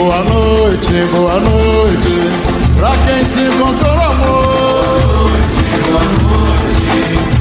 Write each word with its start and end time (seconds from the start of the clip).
boa 0.00 0.22
noite, 0.24 0.92
boa 1.12 1.38
noite. 1.40 2.08
Pra 2.78 2.96
quem 3.04 3.22
se 3.26 3.40
encontrou 3.40 3.94
no 3.94 4.02
amor. 4.02 4.80
Boa 4.80 5.28
noite, 5.28 5.60
boa 5.84 6.04
noite. 6.16 6.80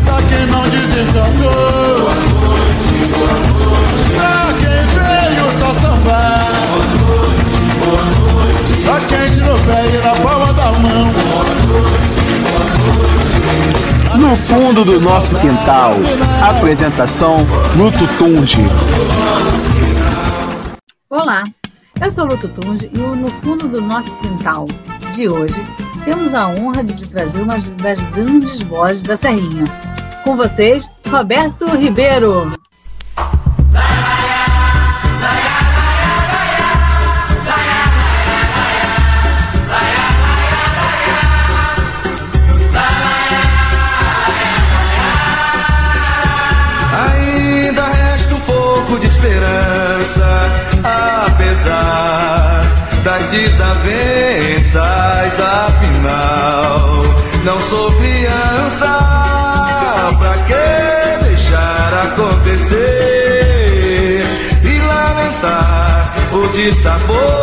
Pra 0.03 0.21
quem 0.23 0.45
não 0.47 0.67
desencantou. 0.69 1.99
Boa 1.99 2.15
noite, 2.15 2.91
boa 3.15 3.33
noite. 3.39 4.03
Pra 4.15 4.53
quem 4.59 4.81
veio 4.93 5.45
só 5.57 5.73
sambar. 5.73 6.43
Boa 6.59 6.83
noite, 7.23 7.57
boa 7.79 8.03
noite. 8.03 8.73
Pra 8.83 8.99
quem 9.07 9.25
tirou 9.31 9.57
pé 9.59 9.79
e 9.87 9.97
na 10.03 10.13
palma 10.15 10.53
da 10.53 10.71
mão. 10.73 11.13
Boa 11.13 11.45
noite, 11.65 12.19
boa 12.43 12.63
noite. 12.67 12.99
No 14.19 14.35
fundo 14.35 14.83
do 14.83 14.99
nosso 14.99 15.33
quintal, 15.35 15.95
apresentação 16.41 17.47
Luto 17.77 18.05
Tunge. 18.17 18.69
Olá, 21.09 21.43
eu 22.01 22.09
sou 22.09 22.25
Luto 22.25 22.47
Tunge 22.47 22.89
e 22.93 22.97
no 22.97 23.29
fundo 23.41 23.67
do 23.67 23.81
nosso 23.81 24.15
quintal 24.17 24.65
de 25.13 25.27
hoje 25.27 25.59
temos 26.05 26.33
a 26.33 26.47
honra 26.47 26.83
de 26.83 27.05
trazer 27.07 27.41
uma 27.41 27.57
das 27.81 27.99
grandes 28.11 28.59
vozes 28.61 29.03
da 29.03 29.17
Serrinha. 29.17 29.65
Com 30.23 30.37
vocês, 30.37 30.89
Roberto 31.07 31.65
Ribeiro. 31.75 32.51
Desavenças, 53.31 55.39
afinal, 55.39 57.03
não 57.45 57.61
sou 57.61 57.89
criança, 57.93 58.99
pra 60.17 60.33
que 60.47 61.25
deixar 61.25 61.93
acontecer 62.11 62.75
e 64.63 64.79
lamentar 64.79 66.11
o 66.33 66.47
dissabor 66.49 67.38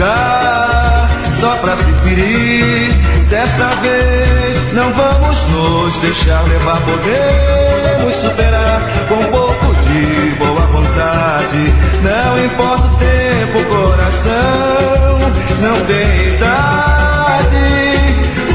machucar, 0.00 1.10
só 1.38 1.56
pra 1.56 1.76
se 1.76 1.92
ferir. 2.02 2.98
Dessa 3.28 3.66
vez 3.82 4.72
não 4.72 4.92
vamos 4.92 5.46
nos 5.48 5.98
deixar 5.98 6.42
levar, 6.48 6.80
podemos 6.80 8.14
superar 8.16 8.80
com 9.08 9.14
um 9.14 9.30
pouco 9.30 9.74
de 9.82 10.34
boa 10.36 10.66
vontade. 10.66 11.74
Não 12.02 12.44
importa 12.44 12.86
o 12.86 12.96
tempo, 12.96 13.64
coração 13.68 15.20
não 15.60 15.80
tem 15.86 16.28
idade. 16.34 17.60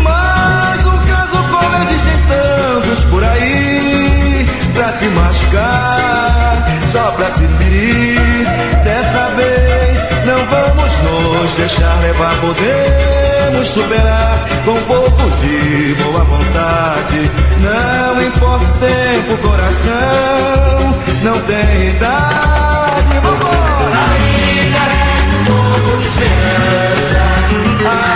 Mas 0.04 0.86
um 0.86 0.98
caso 1.06 1.38
como 1.52 1.84
existem 1.84 2.18
tantos 2.28 3.04
por 3.06 3.24
aí, 3.24 4.46
pra 4.74 4.90
se 4.90 5.08
machucar, 5.08 6.66
só 6.92 7.12
pra 7.12 7.32
se 7.32 7.48
ferir. 7.48 8.46
Dessa 8.84 9.28
vez 9.36 10.00
não 10.26 10.46
vamos 10.48 10.95
nos 11.42 11.54
deixar 11.56 12.00
levar, 12.02 12.34
podemos 12.40 13.68
superar 13.68 14.46
com 14.64 14.72
um 14.72 14.82
pouco 14.84 15.30
de 15.42 15.94
boa 16.02 16.24
vontade. 16.24 17.32
Não 17.60 18.22
importa 18.22 18.66
o 18.66 18.78
tempo, 18.80 19.38
coração, 19.48 20.96
não 21.24 21.40
tem 21.42 21.90
idade. 21.90 23.20
Vambora! 23.22 24.04
Ainda 24.16 24.80
resta 24.80 25.36
um 25.36 25.46
pouco 25.46 25.98
de 26.02 26.08
esperança, 26.08 27.24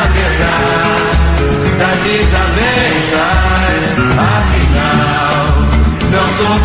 apesar 0.06 1.00
das 1.78 2.00
desavenças. 2.04 3.40
Afinal, 4.40 5.44
não 6.12 6.28
sou 6.38 6.56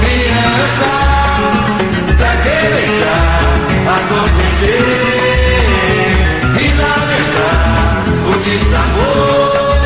desamor. 8.58 9.78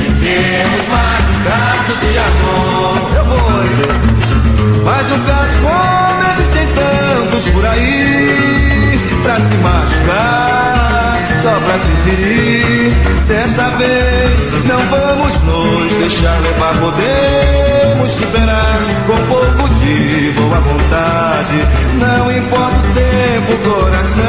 Dizemos 0.00 0.82
mais 0.88 1.24
um 1.30 1.38
caso 1.44 1.92
de 2.00 2.18
amor. 2.18 2.94
Eu 3.16 3.24
vou, 3.24 4.84
mais 4.84 5.06
um 5.12 5.20
caso 5.24 5.56
como 5.62 6.32
existem 6.32 6.66
tantos 6.74 7.44
por 7.52 7.66
aí. 7.66 8.98
Pra 9.22 9.36
se 9.36 9.54
machucar, 9.56 11.28
só 11.42 11.50
pra 11.50 11.78
se 11.78 11.90
ferir. 12.04 12.92
Dessa 13.26 13.68
vez 13.76 14.48
não 14.64 14.78
vamos 14.86 15.42
nos 15.42 15.92
deixar 15.96 16.38
levar, 16.40 16.74
podemos 16.78 18.10
superar 18.12 18.78
com 19.06 19.16
pouco 19.26 19.68
de 19.74 20.32
boa 20.34 20.60
vontade. 20.60 21.60
Não 22.00 22.32
importa 22.32 22.76
o 22.76 22.94
tempo, 22.94 23.68
coração, 23.68 24.24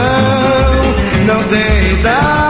não 1.26 1.44
tem 1.44 1.94
idade 1.94 2.49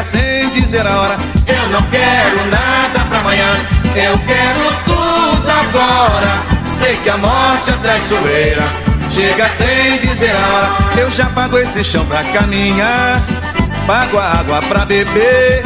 Chega 0.00 0.04
sem 0.04 0.48
dizer 0.50 0.86
a 0.86 0.98
hora 0.98 1.16
Eu 1.46 1.68
não 1.68 1.82
quero 1.90 2.46
nada 2.50 3.00
pra 3.08 3.18
amanhã. 3.18 3.68
Eu 3.94 4.18
quero 4.18 4.74
tudo 4.86 5.50
agora. 5.50 6.38
Sei 6.78 6.96
que 6.96 7.10
a 7.10 7.18
morte 7.18 7.70
é 7.70 7.72
traiçoeira. 7.74 8.62
Chega 9.10 9.48
sem 9.50 9.98
dizer 9.98 10.30
a 10.30 10.54
hora 10.54 11.00
Eu 11.00 11.10
já 11.10 11.26
pago 11.26 11.58
esse 11.58 11.84
chão 11.84 12.04
pra 12.06 12.24
caminhar. 12.24 13.20
Pago 13.86 14.18
a 14.18 14.38
água 14.38 14.62
pra 14.62 14.86
beber. 14.86 15.62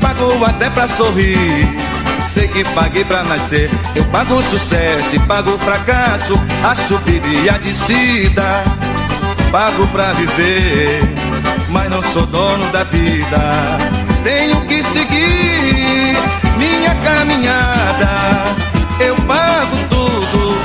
Pago 0.00 0.44
até 0.44 0.70
pra 0.70 0.88
sorrir. 0.88 1.68
Sei 2.32 2.48
que 2.48 2.64
paguei 2.64 3.04
pra 3.04 3.22
nascer. 3.24 3.70
Eu 3.94 4.04
pago 4.04 4.36
o 4.36 4.42
sucesso 4.42 5.14
e 5.14 5.18
pago 5.20 5.52
o 5.52 5.58
fracasso. 5.58 6.40
A 6.64 6.74
subida 6.74 7.26
e 7.26 7.50
a 7.50 7.58
descida. 7.58 8.62
Pago 9.50 9.86
pra 9.88 10.12
viver 10.12 11.15
mas 11.68 11.90
não 11.90 12.02
sou 12.02 12.26
dono 12.26 12.66
da 12.72 12.84
vida. 12.84 13.78
Tenho 14.22 14.60
que 14.62 14.82
seguir 14.82 16.16
minha 16.56 16.94
caminhada. 16.96 18.54
Eu 19.00 19.14
pago 19.26 19.76
tudo 19.88 20.58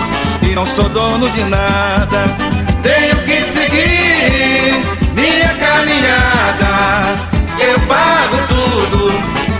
e 0.43 0.55
não 0.55 0.65
sou 0.65 0.89
dono 0.89 1.29
de 1.29 1.43
nada. 1.43 2.35
Tenho 2.81 3.15
que 3.25 3.41
seguir 3.41 4.83
minha 5.13 5.53
caminhada. 5.55 6.71
Eu 7.59 7.79
pago 7.81 8.37
tudo 8.47 9.11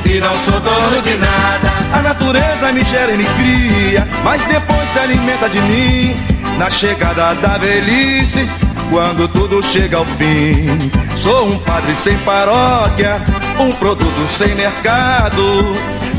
e 0.05 0.19
não 0.19 0.37
sou 0.39 0.59
dono 0.59 1.01
de 1.01 1.17
nada. 1.17 1.71
A 1.93 2.01
natureza 2.01 2.71
me 2.71 2.83
gera 2.83 3.13
e 3.13 3.17
me 3.17 3.25
cria, 3.25 4.07
mas 4.23 4.41
depois 4.45 4.89
se 4.93 4.99
alimenta 4.99 5.49
de 5.49 5.59
mim. 5.61 6.15
Na 6.57 6.69
chegada 6.69 7.33
da 7.35 7.57
velhice, 7.57 8.47
quando 8.89 9.27
tudo 9.27 9.63
chega 9.63 9.97
ao 9.97 10.05
fim. 10.05 10.91
Sou 11.21 11.47
um 11.47 11.57
padre 11.59 11.95
sem 11.95 12.17
paróquia, 12.19 13.21
um 13.59 13.71
produto 13.73 14.27
sem 14.27 14.55
mercado. 14.55 15.43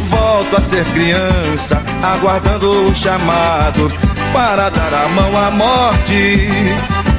Volto 0.09 0.57
a 0.57 0.61
ser 0.61 0.85
criança, 0.87 1.83
aguardando 2.03 2.87
o 2.87 2.95
chamado 2.95 3.89
para 4.33 4.69
dar 4.71 4.95
a 4.95 5.09
mão 5.09 5.37
à 5.37 5.51
morte. 5.51 6.49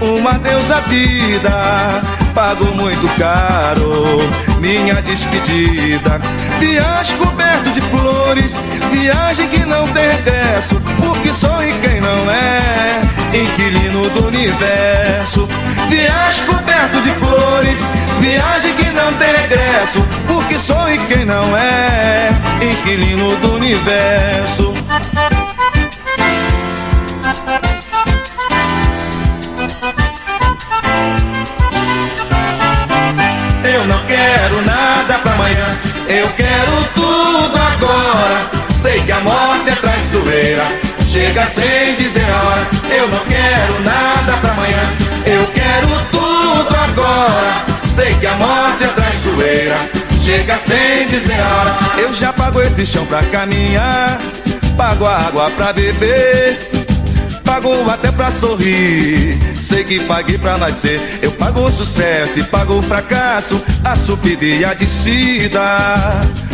Uma 0.01 0.33
deusa 0.39 0.81
vida, 0.81 2.01
pago 2.33 2.65
muito 2.75 3.07
caro 3.17 4.43
minha 4.63 5.01
despedida. 5.01 6.21
Viagem 6.57 7.17
coberto 7.17 7.69
de 7.71 7.81
flores, 7.81 8.53
viagem 8.93 9.49
que 9.49 9.59
não 9.65 9.85
tem 9.89 10.09
regresso, 10.09 10.81
porque 10.95 11.29
e 11.29 11.73
quem 11.81 11.99
não 11.99 12.31
é, 12.31 13.01
inquilino 13.33 14.09
do 14.09 14.27
universo. 14.27 15.47
Viagem 15.89 16.45
coberto 16.45 17.01
de 17.01 17.11
flores, 17.11 17.79
viagem 18.19 18.73
que 18.75 18.89
não 18.91 19.13
tem 19.13 19.31
regresso, 19.33 20.05
porque 20.27 20.53
e 20.55 20.97
quem 21.07 21.25
não 21.25 21.57
é, 21.57 22.29
inquilino 22.61 23.35
do 23.37 23.55
universo. 23.55 24.73
Eu 33.63 33.87
não 33.87 34.05
quero 34.05 34.61
nada 34.65 35.19
pra 35.19 35.33
amanhã, 35.33 35.79
eu 36.07 36.29
quero 36.33 36.83
tudo 36.93 37.57
agora. 37.57 38.49
Sei 38.81 39.01
que 39.01 39.11
a 39.11 39.19
morte 39.21 39.69
é 39.69 39.75
traiçoeira, 39.75 40.67
chega 41.13 41.45
sem 41.45 41.95
dizer 41.95 42.25
a 42.27 42.43
hora. 42.43 42.67
Eu 42.89 43.07
não 43.07 43.19
quero 43.25 43.79
nada 43.81 44.37
pra 44.41 44.51
amanhã, 44.51 44.97
eu 45.27 45.45
quero 45.47 45.87
tudo 46.09 46.75
agora. 46.75 47.65
Sei 47.95 48.15
que 48.15 48.25
a 48.25 48.33
morte 48.33 48.83
é 48.83 48.87
traiçoeira, 48.87 49.79
chega 50.23 50.57
sem 50.57 51.07
dizer 51.07 51.39
a 51.39 51.55
hora. 51.55 52.01
Eu 52.01 52.15
já 52.15 52.33
pago 52.33 52.59
esse 52.61 52.87
chão 52.87 53.05
pra 53.05 53.21
caminhar, 53.25 54.19
pago 54.75 55.05
a 55.05 55.27
água 55.27 55.51
pra 55.51 55.71
beber, 55.71 56.57
pago 57.45 57.71
até 57.91 58.11
pra 58.11 58.31
sorrir 58.31 59.53
sei 59.73 59.83
que 59.83 59.99
paguei 60.01 60.37
pra 60.37 60.57
nascer. 60.57 61.01
Eu 61.21 61.31
pago 61.31 61.61
o 61.61 61.71
sucesso 61.71 62.37
e 62.37 62.43
pago 62.43 62.77
o 62.77 62.83
fracasso, 62.83 63.63
a 63.83 63.95
subida 63.95 64.45
e 64.45 64.63
a 64.63 64.73
descida. 64.73 65.61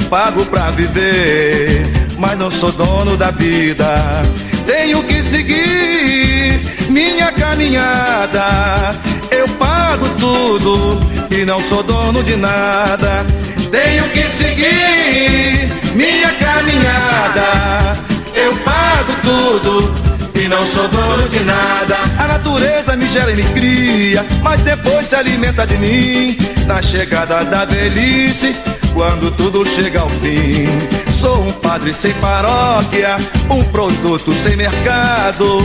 Pago 0.10 0.46
pra 0.46 0.72
viver, 0.72 1.84
mas 2.20 2.38
não 2.38 2.52
sou 2.52 2.72
dono 2.72 3.16
da 3.16 3.32
vida. 3.32 3.96
Tenho 4.66 5.02
que 5.04 5.24
seguir 5.24 6.60
minha 6.90 7.32
caminhada. 7.32 8.94
Eu 9.32 9.48
pago 9.58 10.08
tudo 10.20 11.00
e 11.32 11.46
não 11.46 11.60
sou 11.62 11.82
dono 11.82 12.22
de 12.22 12.36
nada. 12.36 13.26
Tenho 13.72 14.04
que 14.10 14.30
seguir 14.30 15.70
minha 15.96 16.32
caminhada. 16.34 17.98
Eu 18.36 18.54
pago 18.58 19.14
tudo 19.24 19.94
e 20.36 20.48
não 20.48 20.66
sou 20.66 20.88
dono 20.90 21.30
de 21.30 21.40
nada. 21.40 21.98
A 22.18 22.28
natureza 22.28 22.96
me 22.98 23.08
gera 23.08 23.32
e 23.32 23.36
me 23.36 23.44
cria, 23.44 24.26
mas 24.42 24.62
depois 24.62 25.08
se 25.08 25.16
alimenta 25.16 25.66
de 25.66 25.78
mim. 25.78 26.38
Na 26.68 26.82
chegada 26.82 27.44
da 27.46 27.66
velhice, 27.66 28.54
quando 28.94 29.32
tudo 29.38 29.66
chega 29.66 30.02
ao 30.02 30.10
fim. 30.10 30.68
Sou 31.20 31.38
um 31.42 31.52
padre 31.54 31.94
sem 31.94 32.14
paróquia, 32.14 33.18
um 33.50 33.64
produto 33.66 34.34
sem 34.42 34.56
mercado. 34.56 35.60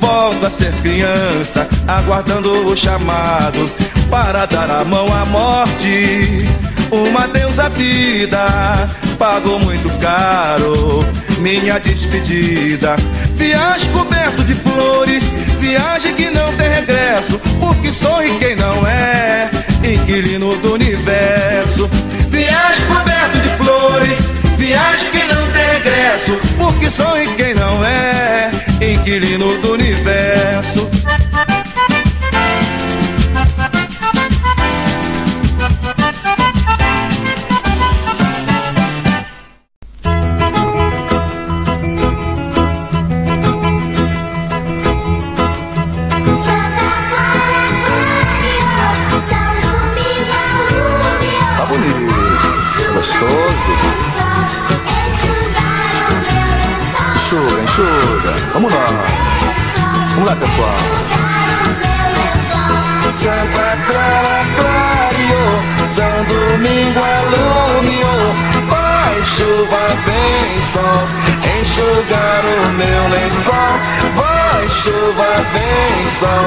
Volto 0.00 0.46
a 0.46 0.50
ser 0.50 0.72
criança, 0.82 1.68
aguardando 1.86 2.68
o 2.68 2.76
chamado 2.76 3.70
para 4.10 4.46
dar 4.46 4.70
a 4.70 4.84
mão 4.84 5.06
à 5.12 5.24
morte. 5.26 6.46
Uma 6.90 7.26
deusa 7.28 7.68
vida, 7.70 8.88
pagou 9.18 9.58
muito 9.58 9.88
caro 10.00 11.04
minha 11.38 11.78
despedida. 11.78 12.96
Viagem 13.36 13.90
coberto 13.92 14.42
de 14.44 14.54
flores, 14.54 15.22
viagem 15.60 16.14
que 16.14 16.30
não 16.30 16.52
tem 16.54 16.68
regresso, 16.68 17.38
porque 17.60 17.92
sou 17.92 18.24
e 18.24 18.30
quem 18.38 18.56
não 18.56 18.86
é, 18.86 19.48
inquilino 19.84 20.56
do 20.56 20.74
universo. 20.74 21.88
Viagem 22.30 22.86
coberto 22.86 23.38
de 23.38 23.48
flores, 23.56 24.18
viagem 24.66 25.10
que 25.12 25.22
não 25.32 25.46
tem 25.52 25.64
regresso, 25.64 26.40
porque 26.58 26.86
e 26.86 27.36
quem 27.36 27.54
não 27.54 27.84
é, 27.84 28.50
inquilino 28.80 29.60
do 29.62 29.74
universo. 29.74 30.90
Vamos 58.52 58.72
lá. 58.72 58.86
Vamos 60.14 60.28
lá, 60.28 60.36
pessoal. 60.36 61.16
Santa 63.26 63.76
Clara 63.86 64.38
clareou, 64.56 65.54
São 65.90 66.16
Domingo 66.28 67.00
alumiou. 67.00 68.26
Vai 68.68 69.16
chuva, 69.22 69.82
vem 70.06 70.48
sol, 70.72 71.02
enxugar 71.58 72.42
o 72.44 72.48
meu 72.74 73.02
lençol. 73.10 73.74
Vai 74.14 74.64
chuva, 74.68 75.30
vem 75.52 75.96
sol, 76.20 76.46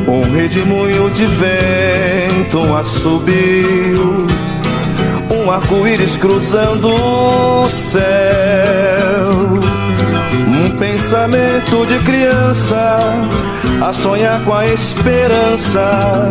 Um 0.07 0.23
redemoinho 0.33 1.05
de 1.11 1.25
vento 1.25 2.75
assobiu 2.75 4.30
um 5.43 5.51
arco-íris 5.51 6.15
cruzando 6.17 6.87
o 6.93 7.67
céu. 7.67 8.01
Um 10.47 10.77
pensamento 10.77 11.85
de 11.87 11.99
criança 11.99 12.99
a 13.81 13.93
sonhar 13.93 14.43
com 14.43 14.53
a 14.53 14.67
esperança, 14.67 16.29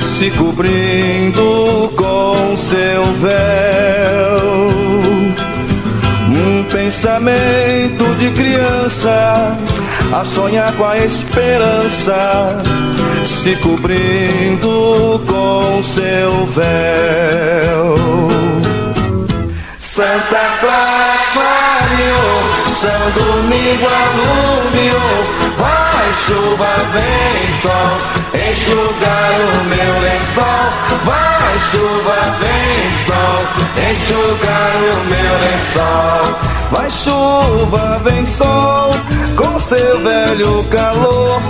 se 0.00 0.30
cobrindo 0.32 1.92
com 1.96 2.56
seu 2.56 3.04
véu. 3.14 3.81
Pensamento 7.02 8.14
de 8.14 8.30
criança 8.30 9.58
a 10.12 10.24
sonhar 10.24 10.72
com 10.76 10.84
a 10.84 10.98
esperança, 10.98 12.62
se 13.24 13.56
cobrindo 13.56 15.20
com 15.26 15.82
seu 15.82 16.46
véu. 16.46 17.96
Santa 19.80 20.58
Clara 20.60 21.21
clareou, 21.32 22.42
São 22.74 23.10
Domingo 23.12 23.86
alumiou, 23.86 25.16
vai 25.58 26.14
chuva, 26.26 26.72
vem 26.92 27.52
sol, 27.60 27.92
enxugar 28.50 29.32
o 29.40 29.64
meu 29.64 30.00
lençol. 30.00 30.82
Vai 31.04 31.58
chuva, 31.70 32.18
vem 32.40 32.92
sol, 33.06 33.40
enxugar 33.90 34.72
o 34.76 35.04
meu 35.10 35.34
lençol. 35.44 36.52
Vai 36.70 36.90
chuva, 36.90 38.00
vem 38.04 38.24
sol, 38.26 38.90
com 39.36 39.58
seu 39.60 40.00
velho 40.02 40.64
calor, 40.64 41.42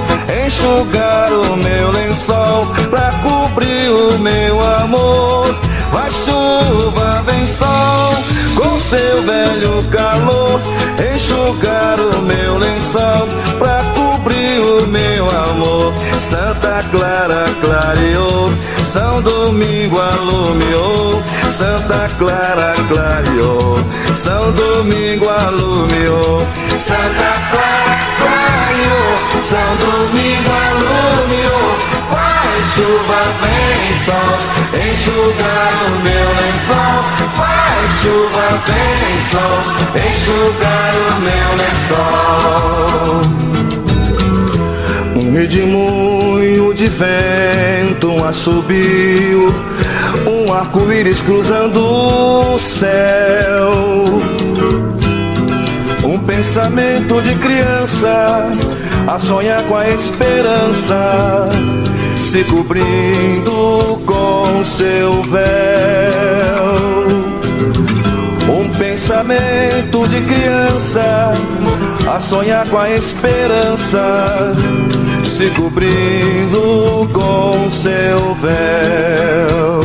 enxugar 0.46 1.32
o 1.32 1.56
meu 1.56 1.90
lençol 1.92 2.66
pra 2.90 3.12
cobrir 3.22 3.88
o 3.90 4.18
meu 4.18 4.60
amor. 4.78 5.54
Vai 5.92 6.10
chuva, 6.10 7.22
vem 7.26 7.46
sol, 7.46 8.14
com 8.62 8.78
seu 8.78 9.22
velho 9.22 9.82
calor, 9.90 10.60
enxugar 11.14 11.98
o 11.98 12.22
meu 12.22 12.58
lençol 12.58 13.26
pra 13.58 13.82
cobrir 13.94 14.60
o 14.60 14.86
meu 14.86 15.28
amor. 15.28 15.92
Santa 16.18 16.82
Clara 16.90 17.46
clareou, 17.60 18.52
São 18.84 19.20
Domingo 19.22 20.00
alumiou, 20.00 21.22
Santa 21.50 22.08
Clara 22.18 22.74
clareou, 22.88 23.78
São 24.16 24.52
Domingo 24.52 25.28
alumiou, 25.28 26.46
Santa 26.78 27.32
Clara 27.50 27.98
clareou, 28.22 29.44
São 29.44 29.76
Domingo 29.76 30.50
alumiou. 30.50 31.01
Chuva, 32.74 33.20
vem 33.42 33.96
sol, 34.04 34.34
enxugar 34.90 35.72
o 35.86 35.90
meu 36.02 36.28
lençol. 36.40 36.98
Vai 37.36 37.80
chuva, 38.00 38.46
vem 38.66 39.14
sol, 39.30 39.58
enxugar 40.08 40.92
o 41.08 41.12
meu 41.20 41.50
lençol. 41.60 43.20
Um 45.16 45.26
redemoinho 45.32 46.74
de 46.74 46.86
vento, 46.86 48.08
um 48.08 48.24
assobio 48.24 49.42
um 50.26 50.52
arco-íris 50.52 51.20
cruzando 51.22 51.80
o 51.80 52.58
céu. 52.58 53.72
Um 56.04 56.18
pensamento 56.18 57.20
de 57.22 57.34
criança 57.36 58.50
a 59.06 59.18
sonhar 59.18 59.62
com 59.64 59.76
a 59.76 59.88
esperança, 59.88 61.48
se 62.32 62.42
cobrindo 62.44 64.00
com 64.06 64.64
seu 64.64 65.22
véu. 65.24 66.64
Um 68.48 68.70
pensamento 68.70 70.08
de 70.08 70.22
criança 70.22 71.34
a 72.10 72.18
sonhar 72.18 72.66
com 72.70 72.78
a 72.78 72.90
esperança, 72.90 74.54
se 75.22 75.50
cobrindo 75.50 77.06
com 77.12 77.70
seu 77.70 78.34
véu. 78.36 79.82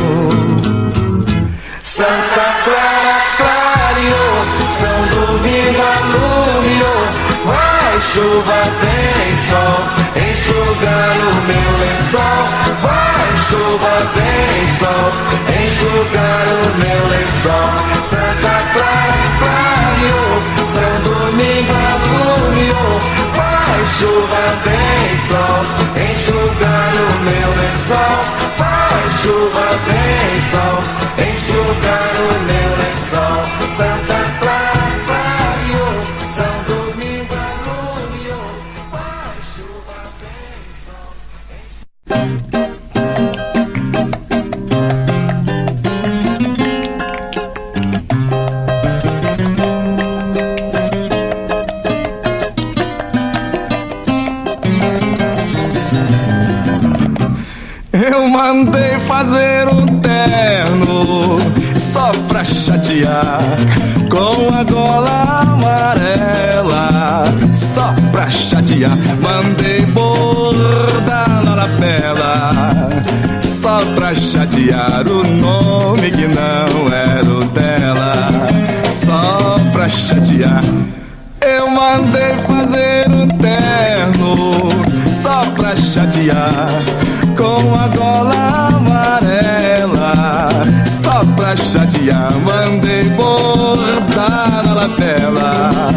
Santa 1.82 2.46
Clara 2.64 3.20
clareou, 3.36 4.38
São 4.72 5.00
Domingo 5.20 5.82
alumiou, 5.82 7.00
vai 7.44 8.00
chuva, 8.00 8.62
vem 8.80 9.27
chuva, 13.48 13.94
vem 14.14 14.60
sol, 14.78 15.10
enxugar 15.64 16.46
o 16.48 16.68
meu 16.78 17.02
lençol. 17.12 17.70
Santa 18.04 18.56
Clara 18.72 19.26
clareou, 19.40 20.34
São 20.72 20.94
Domingo 21.08 21.72
alumiou, 21.88 22.94
vai 23.36 23.80
chuva, 23.98 24.44
vem 24.64 25.08
sol, 25.28 25.60
enxugar 26.10 26.92
o 26.94 27.20
meu 27.24 27.48
lençol. 27.60 28.57
Chatear. 80.38 80.62
Eu 81.40 81.68
mandei 81.70 82.36
fazer 82.46 83.08
um 83.10 83.26
terno 83.26 84.70
só 85.22 85.44
pra 85.54 85.74
chatear 85.76 86.68
com 87.36 87.74
a 87.74 87.88
gola 87.88 88.68
amarela, 88.76 90.48
só 91.02 91.24
pra 91.34 91.56
chatear. 91.56 92.32
Mandei 92.44 93.04
bordar 93.10 94.62
na 94.64 94.74
lapela, 94.74 95.90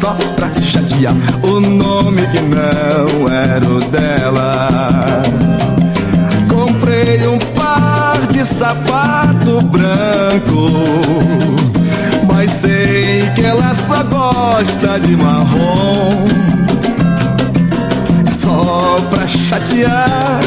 só 0.00 0.16
pra 0.36 0.50
chatear 0.62 1.14
o 1.42 1.60
nome 1.60 2.26
que 2.28 2.40
não 2.40 3.28
era 3.32 3.66
o 3.66 3.80
dela. 3.90 5.22
Comprei 6.48 7.26
um 7.26 7.38
par 7.54 8.18
de 8.30 8.44
sapato 8.44 9.60
branco, 9.62 10.19
ela 14.00 14.04
gosta 14.04 14.98
de 14.98 15.16
marrom. 15.16 16.26
Só 18.32 18.96
pra 19.10 19.26
chatear, 19.26 20.40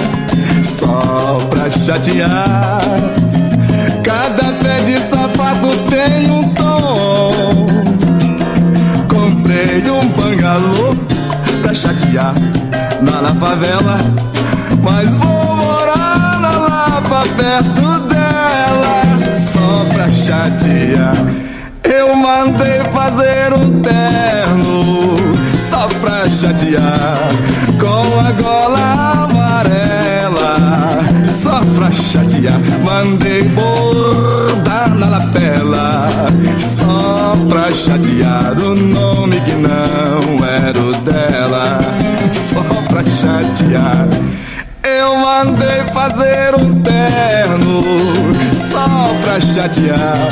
só 0.64 1.38
pra 1.50 1.70
chatear. 1.70 2.82
Cada 4.04 4.54
pé 4.54 4.82
de 4.82 4.98
sapato 5.02 5.70
tem 5.90 6.32
um 6.32 6.50
tom. 6.54 7.68
Comprei 9.08 9.84
um 9.90 10.08
bangalô 10.10 10.96
pra 11.62 11.74
chatear 11.74 12.34
lá 13.02 13.22
na 13.22 13.36
favela. 13.36 13.98
Mas 14.82 15.10
vou 15.12 15.56
morar 15.56 16.40
na 16.42 16.50
Lapa 16.50 17.24
perto 17.38 18.00
dela, 18.10 19.04
só 19.54 19.86
pra 19.94 20.10
chatear. 20.10 21.16
Mandei 22.24 22.80
fazer 22.94 23.54
um 23.54 23.82
terno 23.82 25.18
só 25.70 25.90
pra 26.00 26.30
chatear 26.30 27.18
com 27.78 28.18
a 28.18 28.32
gola 28.32 29.26
amarela, 29.26 30.56
só 31.28 31.60
pra 31.76 31.92
chatear. 31.92 32.62
Mandei 32.82 33.44
bordar 33.50 34.96
na 34.96 35.08
lapela, 35.08 36.10
só 36.78 37.36
pra 37.50 37.70
chatear 37.74 38.58
o 38.58 38.74
nome 38.74 39.42
que 39.42 39.52
não 39.52 40.46
era 40.48 40.80
o 40.80 40.94
dela, 41.02 41.78
só 42.32 42.64
pra 42.88 43.04
chatear. 43.04 44.08
Eu 44.82 45.18
mandei 45.18 45.84
fazer 45.94 46.56
um 46.56 46.82
terno 46.82 47.84
só 48.84 49.14
pra 49.24 49.40
chatear 49.40 50.30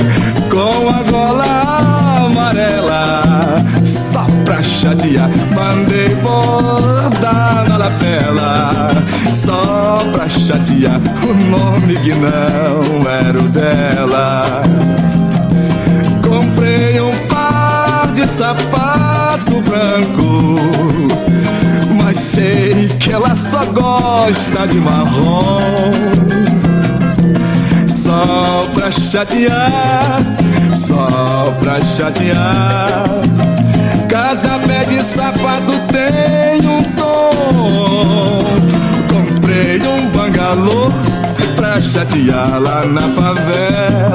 com 0.50 0.90
a 0.90 1.04
gola 1.10 2.26
amarela, 2.26 3.22
só 4.12 4.26
pra 4.44 4.62
chatear. 4.62 5.30
Mandei 5.56 6.16
bordar 6.16 7.66
na 7.70 7.78
lapela 7.78 8.90
só 9.46 10.00
pra 10.12 10.28
chatear 10.28 11.00
o 11.24 11.34
nome 11.34 11.96
que 11.98 12.14
não 12.14 13.10
era 13.10 13.40
o 13.40 13.50
dela. 13.50 14.62
Comprei 16.22 17.00
um 17.00 17.16
par 17.28 18.12
de 18.14 18.28
sapato 18.28 19.62
branco 19.62 20.60
mas 21.98 22.20
sei 22.20 22.90
que 23.00 23.12
ela 23.12 23.36
só 23.36 23.64
gosta 23.66 24.68
de 24.68 24.80
marrom. 24.80 26.51
Só 28.22 28.68
pra 28.72 28.92
chatear, 28.92 30.22
só 30.76 31.56
pra 31.60 31.82
chatear. 31.82 33.04
Cada 34.08 34.60
pé 34.60 34.86
de 34.86 35.04
sapato 35.04 35.74
tem 35.92 36.62
um 36.70 36.84
tom. 36.94 38.46
Comprei 39.10 39.82
um 39.82 40.06
bangalô 40.12 40.92
pra 41.56 41.82
chatear 41.82 42.62
lá 42.62 42.86
na 42.86 43.10
favela. 43.10 44.11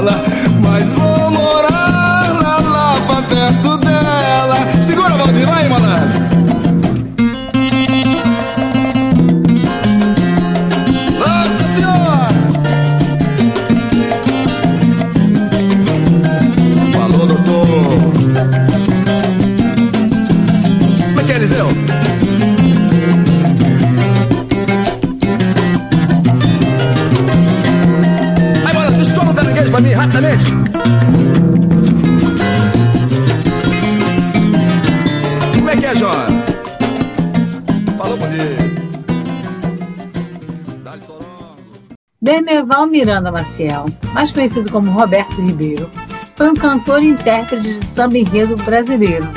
Dermeval 42.87 42.89
Miranda 42.89 43.31
Maciel, 43.31 43.85
mais 44.13 44.31
conhecido 44.31 44.71
como 44.71 44.91
Roberto 44.91 45.41
Ribeiro, 45.41 45.89
foi 46.35 46.49
um 46.49 46.55
cantor 46.55 47.01
e 47.01 47.07
intérprete 47.07 47.79
de 47.79 47.85
samba 47.85 48.17
enredo 48.17 48.55
brasileiro. 48.57 49.27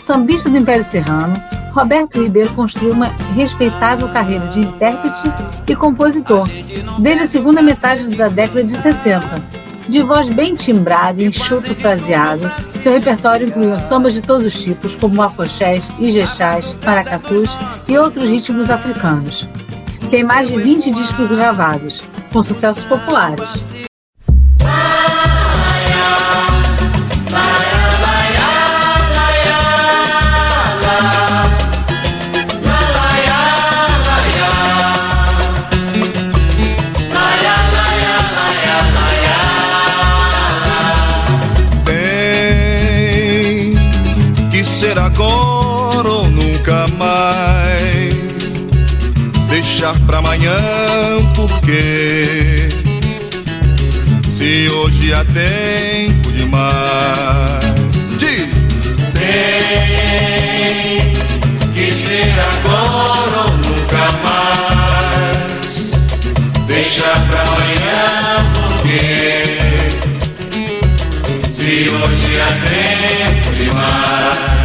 Sambista 0.00 0.48
do 0.48 0.56
Império 0.56 0.84
Serrano, 0.84 1.40
Roberto 1.72 2.20
Ribeiro 2.20 2.50
construiu 2.54 2.94
uma 2.94 3.08
respeitável 3.34 4.08
carreira 4.08 4.46
de 4.48 4.60
intérprete 4.60 5.22
e 5.66 5.76
compositor, 5.76 6.48
desde 6.98 7.24
a 7.24 7.26
segunda 7.26 7.62
metade 7.62 8.08
da 8.16 8.28
década 8.28 8.64
de 8.64 8.76
60. 8.76 9.58
De 9.88 10.02
voz 10.02 10.28
bem 10.28 10.54
timbrada 10.54 11.22
e 11.22 11.26
enxuto 11.26 11.74
fraseado, 11.74 12.50
seu 12.78 12.92
repertório 12.92 13.48
incluiu 13.48 13.78
sambas 13.80 14.12
de 14.12 14.20
todos 14.20 14.44
os 14.44 14.62
tipos, 14.62 14.94
como 14.94 15.22
afoxés, 15.22 15.90
ijexás, 15.98 16.76
maracatus 16.84 17.50
e 17.86 17.96
outros 17.96 18.28
ritmos 18.28 18.70
africanos. 18.70 19.46
Tem 20.10 20.24
mais 20.24 20.48
de 20.48 20.56
20 20.56 20.90
discos 20.90 21.28
gravados, 21.28 22.02
com 22.38 22.42
sucessos 22.44 22.84
populares. 22.84 23.50
Tem 41.84 43.74
que 44.50 44.62
ser 44.62 44.96
agora 44.96 46.08
ou 46.08 46.28
nunca 46.28 46.86
mais. 46.96 47.67
Deixar 49.78 49.94
pra 50.06 50.18
amanhã, 50.18 50.56
porque 51.36 52.68
se 54.36 54.68
hoje 54.70 55.14
há 55.14 55.24
tempo 55.24 56.32
demais. 56.32 57.64
Diz! 58.18 58.48
Tem 59.14 61.14
que 61.72 61.92
ser 61.92 62.34
agora 62.40 63.38
ou 63.44 63.52
nunca 63.58 64.10
mais. 64.24 65.92
Deixar 66.66 67.24
pra 67.28 67.42
amanhã, 67.42 68.50
porque 68.54 68.98
se 71.54 71.88
hoje 71.88 72.40
há 72.40 72.50
tempo 72.66 73.54
demais. 73.54 74.58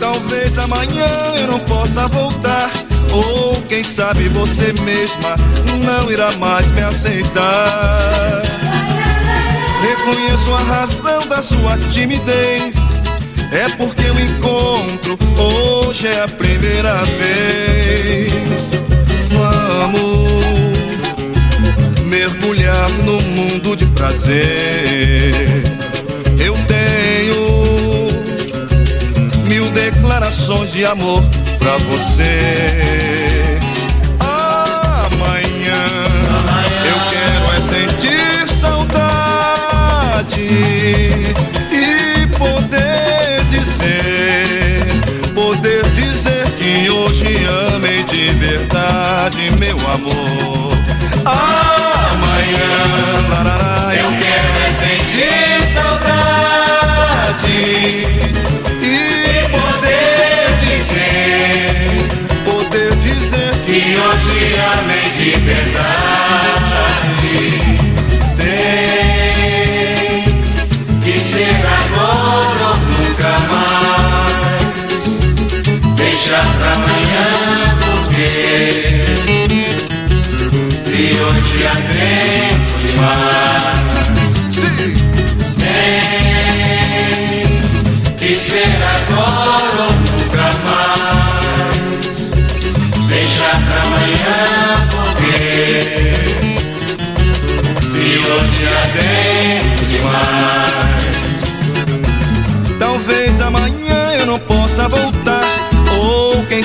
Talvez 0.00 0.58
amanhã 0.58 1.06
eu 1.36 1.46
não 1.46 1.60
possa 1.60 2.08
voltar. 2.08 2.89
Ou 3.12 3.60
quem 3.68 3.82
sabe 3.82 4.28
você 4.28 4.72
mesma 4.82 5.34
não 5.84 6.10
irá 6.10 6.30
mais 6.32 6.70
me 6.70 6.82
aceitar. 6.82 8.42
Reconheço 9.82 10.54
a 10.54 10.62
razão 10.62 11.26
da 11.28 11.42
sua 11.42 11.76
timidez. 11.90 12.76
É 13.52 13.68
porque 13.76 14.02
o 14.02 14.20
encontro 14.20 15.18
hoje 15.38 16.06
é 16.06 16.22
a 16.22 16.28
primeira 16.28 17.02
vez. 17.04 18.72
Vamos 19.32 20.30
mergulhar 22.04 22.88
no 23.04 23.20
mundo 23.20 23.74
de 23.74 23.86
prazer. 23.86 25.49
Declarações 30.50 30.72
de 30.72 30.84
amor 30.84 31.22
pra 31.58 31.78
você. 31.78 33.58
Amanhã 34.18 35.84
eu 36.84 36.98
quero 37.10 37.52
é 37.52 37.60
sentir 37.68 38.48
saudade 38.48 40.40
e 41.70 42.26
poder 42.36 43.44
dizer, 43.50 44.84
poder 45.34 45.84
dizer 45.90 46.44
que 46.58 46.90
hoje 46.90 47.46
amei 47.74 48.02
de 48.04 48.30
verdade, 48.32 49.50
meu 49.60 49.78
amor. 49.78 50.72
Amanhã 51.24 52.68
eu 53.94 54.08
quero 54.18 54.58
é 54.66 54.70
sentir 54.70 55.49
se 80.80 81.02
hoje 81.20 81.66
há 81.66 81.76
tempo 81.92 82.74
demais. 82.84 83.80
Tem 88.18 88.28
que 88.28 88.32
ser 88.36 88.78
agora 88.96 89.80
ou 89.86 89.92
nunca 89.92 90.46
mais. 90.66 91.80
Deixar 93.08 93.56
pra 93.68 93.80
amanhã 93.82 94.38
porque 94.90 95.38
se 97.82 98.08
hoje 98.18 98.62
há 98.66 98.84
tempo 98.98 99.82
demais. 99.88 101.00
Talvez 102.78 103.40
amanhã 103.40 104.00
eu 104.18 104.26
não 104.26 104.38
possa 104.38 104.88
voltar. 104.88 105.19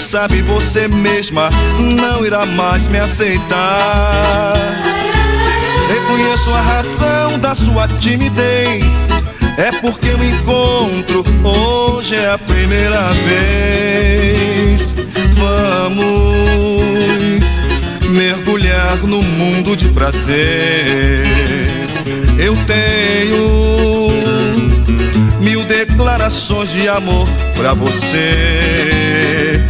Sabe 0.06 0.42
você 0.44 0.88
mesma 0.88 1.50
não 1.80 2.24
irá 2.24 2.46
mais 2.46 2.88
me 2.88 3.00
aceitar. 3.00 4.54
Reconheço 5.90 6.52
a 6.52 6.62
razão 6.62 7.40
da 7.40 7.56
sua 7.56 7.88
timidez. 7.88 9.08
É 9.58 9.72
porque 9.82 10.10
o 10.10 10.24
encontro 10.24 11.24
hoje 11.44 12.14
é 12.16 12.32
a 12.32 12.38
primeira 12.38 13.14
vez. 13.14 14.94
Vamos 15.34 16.06
mergulhar 18.08 18.98
no 18.98 19.24
mundo 19.24 19.76
de 19.76 19.88
prazer. 19.90 21.26
Eu 22.38 22.56
tenho 22.68 24.12
mil 25.42 25.64
declarações 25.64 26.72
de 26.72 26.88
amor 26.88 27.28
pra 27.56 27.74
você. 27.74 29.66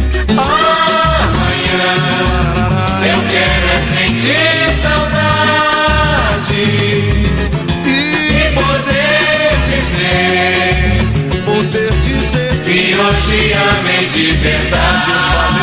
Hoje 12.98 13.52
amei 13.52 14.06
de 14.06 14.30
verdade. 14.32 15.55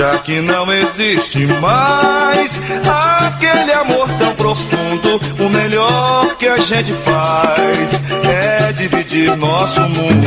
Já 0.00 0.16
que 0.20 0.40
não 0.40 0.72
existe 0.72 1.46
mais 1.60 2.58
aquele 2.88 3.70
amor 3.70 4.08
tão 4.18 4.34
profundo, 4.34 5.20
o 5.38 5.48
melhor 5.50 6.36
que 6.38 6.48
a 6.48 6.56
gente 6.56 6.90
faz 7.04 8.00
é 8.24 8.72
dividir 8.72 9.36
nosso 9.36 9.78
mundo. 9.82 10.26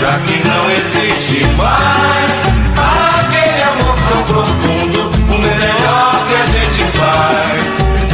Já 0.00 0.20
que 0.20 0.48
não 0.48 0.70
existe 0.70 1.44
mais 1.56 2.42
aquele 2.78 3.62
amor 3.62 3.96
tão 4.08 4.22
profundo, 4.22 5.10
o 5.34 5.38
melhor 5.40 6.26
que 6.28 6.34
a 6.36 6.46
gente 6.46 6.84
faz 6.96 7.64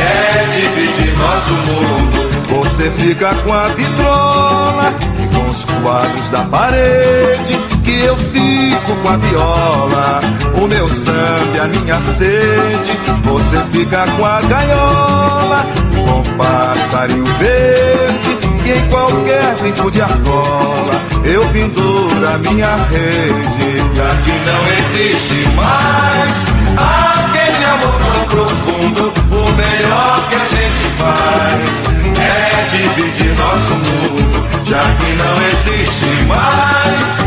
é 0.00 0.46
dividir 0.56 1.18
nosso 1.18 1.52
mundo. 1.52 2.64
Você 2.64 2.90
fica 2.92 3.34
com 3.44 3.52
a 3.52 3.66
vitrola 3.66 4.94
e 5.22 5.34
com 5.34 5.44
os 5.50 5.64
quadros 5.82 6.30
parede 6.50 7.58
que 7.68 7.73
eu 8.04 8.16
fico 8.16 8.96
com 9.02 9.08
a 9.08 9.16
viola. 9.16 10.20
O 10.62 10.66
meu 10.66 10.86
samba, 10.88 11.62
a 11.62 11.66
minha 11.68 12.00
sede, 12.00 12.98
você 13.22 13.58
fica 13.72 14.04
com 14.16 14.24
a 14.24 14.40
gaiola. 14.42 15.66
Com 16.06 16.22
passarinho 16.36 17.24
verde 17.24 18.38
e 18.64 18.70
em 18.72 18.88
qualquer 18.88 19.56
brinco 19.60 19.90
de 19.90 20.00
argola 20.00 20.94
eu 21.24 21.44
penduro 21.46 22.28
a 22.28 22.38
minha 22.38 22.76
rede. 22.90 23.80
Já 23.96 24.10
que 24.22 24.32
não 24.46 24.62
existe 24.78 25.48
mais 25.54 26.32
aquele 26.76 27.64
amor 27.64 27.96
tão 28.04 28.24
profundo, 28.28 29.12
o 29.30 29.52
melhor 29.52 30.28
que 30.28 30.34
a 30.34 30.44
gente 30.44 30.86
faz 30.98 31.84
é 32.20 32.68
dividir 32.70 33.34
nosso 33.36 33.74
mundo, 33.74 34.46
já 34.64 34.82
que 34.82 35.12
não 35.22 35.36
existe 35.46 36.24
mais 36.26 37.23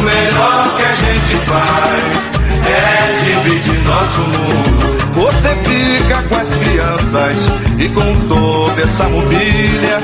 O 0.00 0.02
melhor 0.02 0.76
que 0.78 0.82
a 0.82 0.94
gente 0.94 1.36
faz 1.44 2.30
é 2.66 3.22
dividir 3.22 3.84
nosso 3.84 4.20
mundo. 4.22 5.12
Você 5.14 5.54
fica 5.56 6.22
com 6.22 6.36
as 6.36 6.48
crianças 6.48 7.52
e 7.78 7.88
com 7.90 8.26
toda 8.26 8.80
essa 8.80 9.04
mobília. 9.10 9.98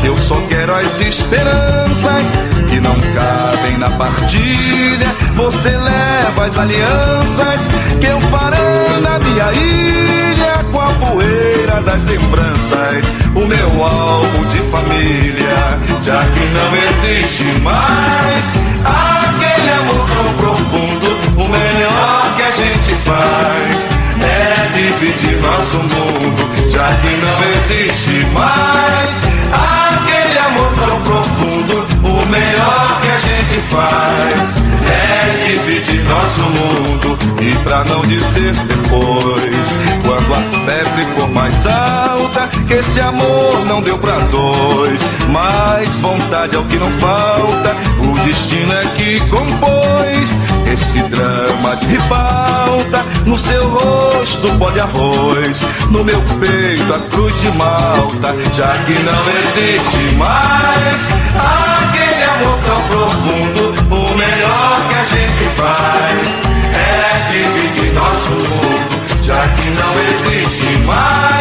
Que 0.00 0.06
eu 0.06 0.16
só 0.16 0.40
quero 0.48 0.74
as 0.74 1.00
esperanças 1.02 2.26
que 2.70 2.80
não 2.80 2.96
cabem 3.14 3.76
na 3.76 3.90
partilha. 3.90 5.14
Você 5.36 5.68
leva 5.68 6.46
as 6.46 6.58
alianças 6.58 7.60
que 8.00 8.06
eu 8.06 8.20
farei 8.22 9.00
na 9.02 9.18
minha 9.18 9.52
ilha 9.52 10.64
com 10.72 10.80
a 10.80 10.92
poeira 10.94 11.82
das 11.82 12.02
lembranças. 12.04 13.04
O 13.34 13.46
meu 13.46 13.84
álbum 13.84 14.46
de 14.46 14.58
família, 14.70 15.78
já 16.02 16.24
que 16.24 16.40
não 16.54 16.74
existe 16.74 17.60
mais 17.60 19.21
aquele 19.62 19.70
amor 19.70 20.08
tão 20.08 20.34
profundo. 20.34 21.18
O 21.36 21.48
melhor 21.48 22.36
que 22.36 22.42
a 22.42 22.50
gente 22.50 22.94
faz 23.04 23.92
é 24.22 24.68
dividir 24.74 25.40
nosso 25.40 25.76
mundo, 25.78 26.70
já 26.70 26.88
que 26.96 27.10
não 27.16 27.38
existe 27.54 28.26
mais 28.32 29.10
aquele 29.52 30.38
amor 30.38 30.72
tão 30.74 31.00
profundo. 31.02 31.86
O 32.02 32.26
melhor 32.26 33.00
que 33.02 33.08
a 33.08 33.18
gente 33.18 33.60
faz 33.70 34.62
é 34.90 35.46
dividir 35.46 36.04
nosso 36.04 36.42
mundo. 36.42 37.18
E 37.40 37.54
pra 37.64 37.84
não 37.84 38.02
dizer 38.02 38.52
depois, 38.52 39.66
quando 40.04 40.34
a 40.34 40.40
febre 40.64 41.04
for 41.16 41.28
mais 41.28 41.66
alta, 41.66 42.48
que 42.66 42.74
esse 42.74 43.00
amor 43.00 43.64
não 43.66 43.82
deu 43.82 43.98
pra 43.98 44.16
dois. 44.18 45.00
Mais 45.28 45.88
vontade 45.98 46.56
é 46.56 46.58
o 46.58 46.64
que 46.64 46.76
não 46.76 46.90
falta, 46.92 47.76
destino 48.24 48.72
é 48.72 48.82
que 48.96 49.20
compôs 49.28 50.38
esse 50.66 51.02
drama 51.08 51.76
de 51.76 51.86
ribalta. 51.86 53.04
No 53.26 53.36
seu 53.36 53.68
rosto 53.68 54.48
pó 54.58 54.70
de 54.70 54.80
arroz, 54.80 55.60
no 55.90 56.04
meu 56.04 56.20
peito 56.40 56.94
a 56.94 56.98
cruz 57.10 57.40
de 57.40 57.50
malta. 57.52 58.34
Já 58.54 58.72
que 58.84 58.94
não 58.94 59.28
existe 59.38 60.16
mais 60.16 61.08
aquele 61.36 62.24
amor 62.24 62.58
tão 62.64 62.82
profundo, 62.88 63.74
o 63.90 64.16
melhor 64.16 64.88
que 64.88 64.94
a 64.94 65.04
gente 65.04 65.44
faz 65.56 66.42
é 66.74 67.32
dividir 67.32 67.92
nosso 67.92 68.30
mundo. 68.30 69.02
Já 69.24 69.48
que 69.48 69.70
não 69.70 69.92
existe 70.00 70.78
mais 70.80 71.31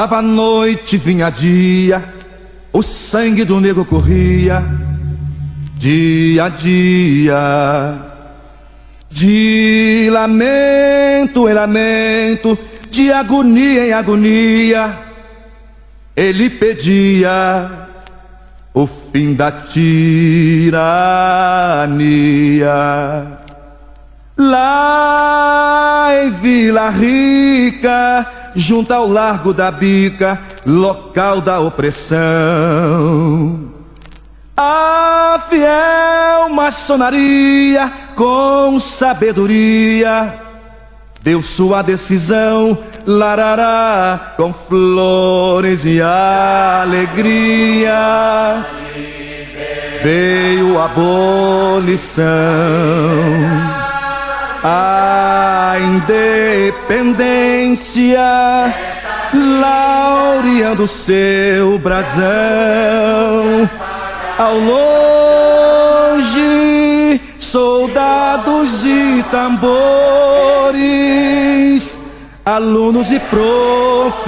Passava 0.00 0.22
noite, 0.22 0.96
vinha 0.96 1.28
dia, 1.28 2.02
o 2.72 2.82
sangue 2.82 3.44
do 3.44 3.60
negro 3.60 3.84
corria, 3.84 4.64
dia 5.76 6.44
a 6.44 6.48
dia. 6.48 7.98
De 9.10 10.08
lamento 10.10 11.46
em 11.46 11.52
lamento, 11.52 12.58
de 12.90 13.12
agonia 13.12 13.88
em 13.88 13.92
agonia, 13.92 14.98
ele 16.16 16.48
pedia 16.48 17.70
o 18.72 18.86
fim 18.86 19.34
da 19.34 19.52
tirania. 19.52 20.80
Lá 24.38 26.08
em 26.24 26.30
Vila 26.30 26.88
Rica, 26.88 28.39
junto 28.54 28.92
ao 28.92 29.08
Largo 29.08 29.52
da 29.52 29.70
Bica, 29.70 30.40
local 30.66 31.40
da 31.40 31.60
opressão. 31.60 32.20
A 34.56 35.40
fiel 35.48 36.48
maçonaria, 36.50 37.92
com 38.14 38.78
sabedoria, 38.78 40.34
deu 41.22 41.42
sua 41.42 41.82
decisão, 41.82 42.78
larará, 43.06 44.34
com 44.36 44.52
flores 44.52 45.84
e 45.84 46.00
alegria. 46.02 47.96
Veio 50.02 50.78
a 50.78 50.84
abolição 50.86 52.30
independência, 55.80 58.20
laureando 59.32 60.86
seu 60.86 61.78
brasão. 61.78 62.20
Ao 64.38 64.58
longe, 64.58 66.30
soldados 67.38 68.84
e 68.84 69.24
tambores, 69.30 70.76
alunos 72.44 73.10
e 73.12 73.20
professores, 73.20 74.20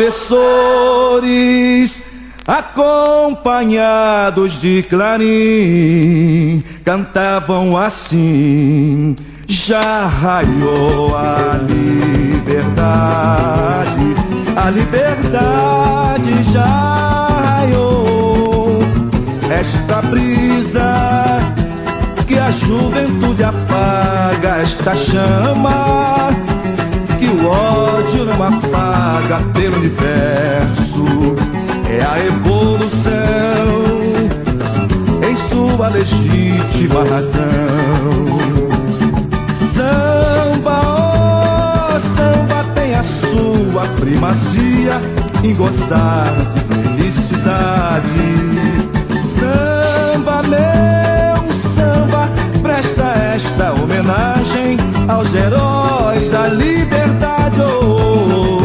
acompanhados 2.47 4.59
de 4.61 4.83
clarim, 4.83 6.62
cantavam 6.85 7.77
assim 7.77 9.17
já 9.53 10.07
raiou 10.07 11.15
a 11.15 11.59
liberdade, 11.59 12.87
a 14.57 14.71
liberdade 14.71 16.43
já 16.51 17.29
raiou. 17.45 18.79
Esta 19.51 20.01
brisa 20.01 21.38
que 22.27 22.38
a 22.38 22.51
juventude 22.51 23.45
apaga, 23.45 24.62
esta 24.62 24.97
chama 24.97 26.31
que 27.19 27.27
o 27.27 27.47
ódio 27.47 28.25
não 28.25 28.43
apaga 28.43 29.38
pelo 29.53 29.77
universo, 29.77 31.05
é 31.91 32.03
a 32.03 32.19
evolução 32.25 33.12
em 35.29 35.37
sua 35.37 35.88
legítima 35.91 37.05
razão. 37.05 38.71
Samba, 39.74 40.80
oh, 40.85 42.00
samba 42.16 42.64
tem 42.74 42.94
a 42.94 43.02
sua 43.02 43.87
primazia 43.98 45.00
em 45.42 45.54
gozar 45.54 46.32
de 46.35 46.74
felicidade. 46.74 48.02
Samba, 49.28 50.42
meu 50.42 51.52
samba, 51.74 52.28
presta 52.61 53.14
esta 53.35 53.72
homenagem 53.72 54.76
aos 55.08 55.35
heróis 55.35 56.30
da 56.30 56.48
liberdade. 56.48 57.61
Oh, 57.62 57.87
oh, 57.87 58.62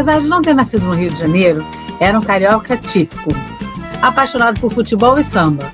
apesar 0.00 0.18
de 0.18 0.28
não 0.28 0.40
ter 0.40 0.54
nascido 0.54 0.86
no 0.86 0.94
Rio 0.94 1.10
de 1.10 1.18
Janeiro, 1.18 1.62
era 2.00 2.18
um 2.18 2.22
carioca 2.22 2.74
típico, 2.74 3.34
apaixonado 4.00 4.58
por 4.58 4.72
futebol 4.72 5.18
e 5.18 5.24
samba. 5.24 5.70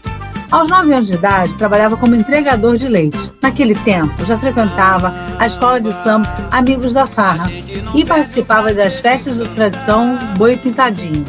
Aos 0.51 0.69
nove 0.69 0.93
anos 0.93 1.07
de 1.07 1.15
idade, 1.15 1.55
trabalhava 1.55 1.97
como 1.97 2.17
entregador 2.17 2.77
de 2.77 2.89
leite. 2.89 3.33
Naquele 3.41 3.77
tempo, 3.77 4.27
já 4.27 4.37
frequentava 4.37 5.15
a 5.39 5.47
escola 5.47 5.81
de 5.81 5.93
samba 5.93 6.29
Amigos 6.51 6.93
da 6.93 7.07
Farra 7.07 7.49
e 7.95 8.05
participava 8.05 8.75
das 8.75 8.99
festas 8.99 9.37
de 9.37 9.49
tradição 9.51 10.19
Boi 10.37 10.57
Pintadinho. 10.57 11.25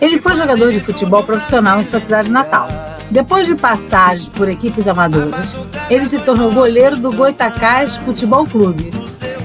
Ele 0.00 0.20
foi 0.20 0.34
jogador 0.34 0.72
de 0.72 0.80
futebol 0.80 1.22
profissional 1.22 1.80
em 1.80 1.84
sua 1.84 2.00
cidade 2.00 2.30
natal. 2.30 2.68
Depois 3.12 3.46
de 3.46 3.54
passagens 3.54 4.28
por 4.28 4.48
equipes 4.48 4.88
amadoras, 4.88 5.54
ele 5.88 6.08
se 6.08 6.18
tornou 6.18 6.50
goleiro 6.50 6.96
do 6.96 7.12
Goitacás 7.12 7.94
Futebol 7.98 8.44
Clube. 8.44 8.92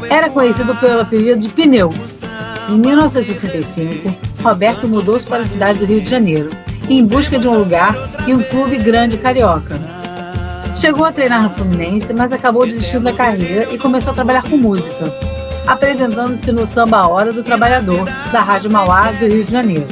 Era 0.09 0.29
conhecido 0.29 0.75
pelo 0.75 1.01
apelido 1.01 1.39
de 1.39 1.49
Pneu. 1.49 1.93
Em 2.69 2.77
1965, 2.77 4.15
Roberto 4.41 4.87
mudou-se 4.87 5.25
para 5.25 5.41
a 5.41 5.45
cidade 5.45 5.79
do 5.79 5.85
Rio 5.85 6.01
de 6.01 6.09
Janeiro, 6.09 6.49
em 6.89 7.05
busca 7.05 7.37
de 7.37 7.47
um 7.47 7.57
lugar 7.57 7.95
e 8.25 8.33
um 8.33 8.41
clube 8.41 8.77
grande 8.77 9.17
carioca. 9.17 9.79
Chegou 10.75 11.05
a 11.05 11.11
treinar 11.11 11.43
no 11.43 11.49
Fluminense, 11.51 12.13
mas 12.13 12.31
acabou 12.31 12.65
desistindo 12.65 13.03
da 13.03 13.13
carreira 13.13 13.67
e 13.71 13.77
começou 13.77 14.11
a 14.11 14.15
trabalhar 14.15 14.43
com 14.43 14.57
música, 14.57 15.13
apresentando-se 15.67 16.51
no 16.51 16.65
Samba 16.65 17.07
Hora 17.07 17.31
do 17.31 17.43
Trabalhador, 17.43 18.05
da 18.31 18.41
Rádio 18.41 18.71
Mauá 18.71 19.11
do 19.11 19.27
Rio 19.27 19.43
de 19.43 19.51
Janeiro. 19.51 19.87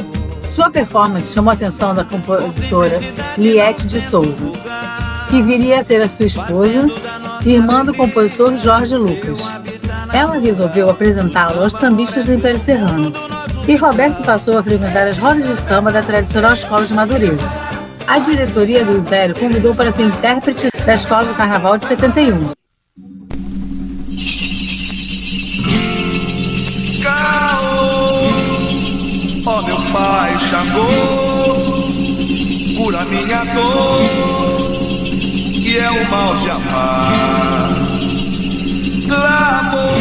Sua 0.49 0.69
performance 0.69 1.33
chamou 1.33 1.51
a 1.51 1.53
atenção 1.53 1.93
da 1.93 2.03
compositora 2.03 2.99
Liette 3.37 3.87
de 3.87 4.01
Souza, 4.01 4.51
que 5.29 5.41
viria 5.41 5.79
a 5.79 5.83
ser 5.83 6.01
a 6.01 6.09
sua 6.09 6.25
esposa, 6.25 6.87
irmã 7.45 7.85
do 7.85 7.93
compositor 7.93 8.57
Jorge 8.57 8.95
Lucas. 8.95 9.41
Ela 10.13 10.37
resolveu 10.37 10.89
apresentá-lo 10.89 11.63
aos 11.63 11.73
sambistas 11.73 12.25
do 12.25 12.33
Império 12.33 12.59
Serrano, 12.59 13.13
e 13.67 13.75
Roberto 13.75 14.21
passou 14.23 14.57
a 14.57 14.63
frequentar 14.63 15.07
as 15.07 15.17
rodas 15.17 15.47
de 15.47 15.55
samba 15.61 15.91
da 15.91 16.01
tradicional 16.01 16.53
Escola 16.53 16.85
de 16.85 16.93
Madureira. 16.93 17.71
A 18.07 18.19
diretoria 18.19 18.83
do 18.83 18.97
Império 18.97 19.33
convidou 19.35 19.73
para 19.73 19.91
ser 19.91 20.03
intérprete 20.03 20.69
da 20.85 20.95
Escola 20.95 21.23
do 21.23 21.33
Carnaval 21.35 21.77
de 21.77 21.85
71. 21.85 22.51
Caô, 27.01 28.21
ó 29.45 29.61
meu 29.61 29.81
pai 29.93 30.37
Xangô, 30.39 30.87
cura 32.77 33.05
minha 33.05 33.45
dor, 33.45 34.01
que 35.63 35.77
é 35.77 35.89
o 35.89 36.09
mal 36.09 36.35
de 36.35 36.49
amar. 36.49 37.90
Clamor 39.11 39.91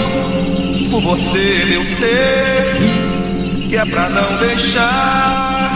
por 0.89 1.01
você, 1.01 1.65
meu 1.67 1.85
ser, 1.85 3.69
que 3.69 3.77
é 3.77 3.85
pra 3.85 4.09
não 4.09 4.37
deixar 4.39 5.73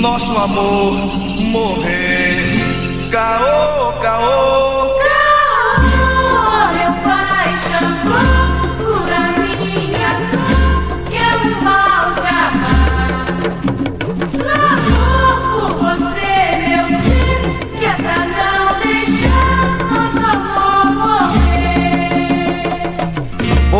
nosso 0.00 0.34
amor 0.34 0.94
morrer. 1.52 3.10
Caô, 3.10 3.92
caô. 4.00 4.57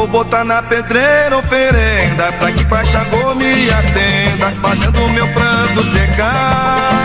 Botar 0.08 0.44
na 0.44 0.62
pedreira 0.62 1.36
oferenda 1.36 2.32
Pra 2.32 2.50
que 2.52 2.64
Pai 2.64 2.84
Xangô 2.86 3.34
me 3.34 3.70
atenda 3.70 4.50
Fazendo 4.60 5.08
meu 5.10 5.26
pranto 5.28 5.84
secar. 5.92 7.04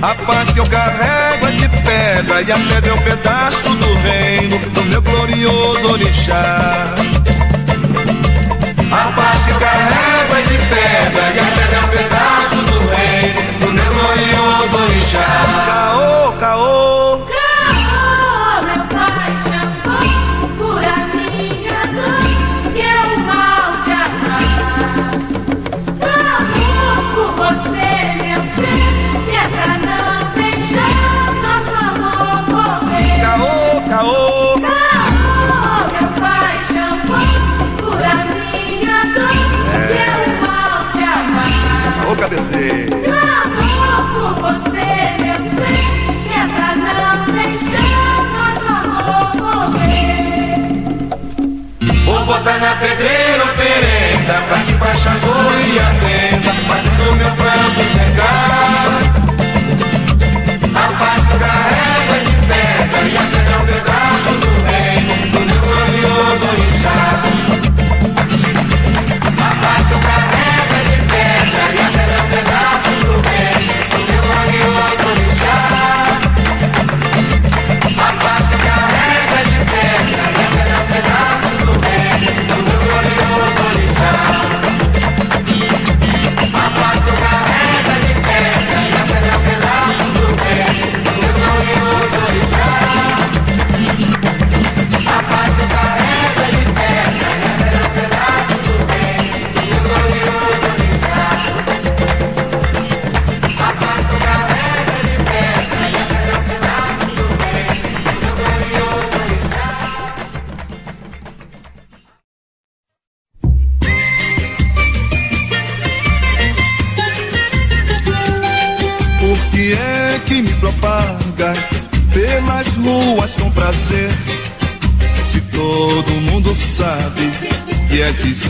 A 0.00 0.14
paz 0.14 0.50
que 0.50 0.60
eu 0.60 0.66
carrego 0.66 1.46
é 1.46 1.50
de 1.50 1.68
pedra 1.68 2.42
E 2.42 2.52
a 2.52 2.56
pedra 2.56 2.90
é 2.90 2.94
um 2.94 2.98
pedaço 2.98 3.68
do 3.70 3.94
reino 3.94 4.58
Do 4.70 4.82
meu 4.84 5.02
glorioso 5.02 5.92
orixá. 5.92 6.94
A 8.90 9.12
paz 9.12 9.44
que 9.44 9.50
eu 9.50 9.58
carrego 9.58 10.34
é 10.34 10.42
de 10.42 10.58
pedra 10.58 11.30
e 11.34 11.40
a 11.40 11.44
pedra 11.44 11.76
é 11.76 11.80
um 11.80 11.88
pedaço 11.88 12.54
do 12.54 12.78
reino 12.88 13.58
do 13.60 13.72
meu 13.72 13.92
glorioso 13.92 14.76
orixá. 14.84 15.26
Caô, 15.66 16.32
caô 16.40 17.37
Na 52.56 52.74
pedreira 52.76 53.44
oferenda 53.44 54.40
pra 54.48 54.58
que 54.64 54.74
Pai 54.78 54.96
Xangô 54.96 55.34
me 55.34 55.78
atenda, 55.78 56.50
fazendo 56.66 57.16
meu 57.16 57.30
pranto 57.36 57.84
secar. 57.92 58.47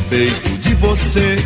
Despeito 0.09 0.51
de 0.59 0.75
você. 0.77 1.37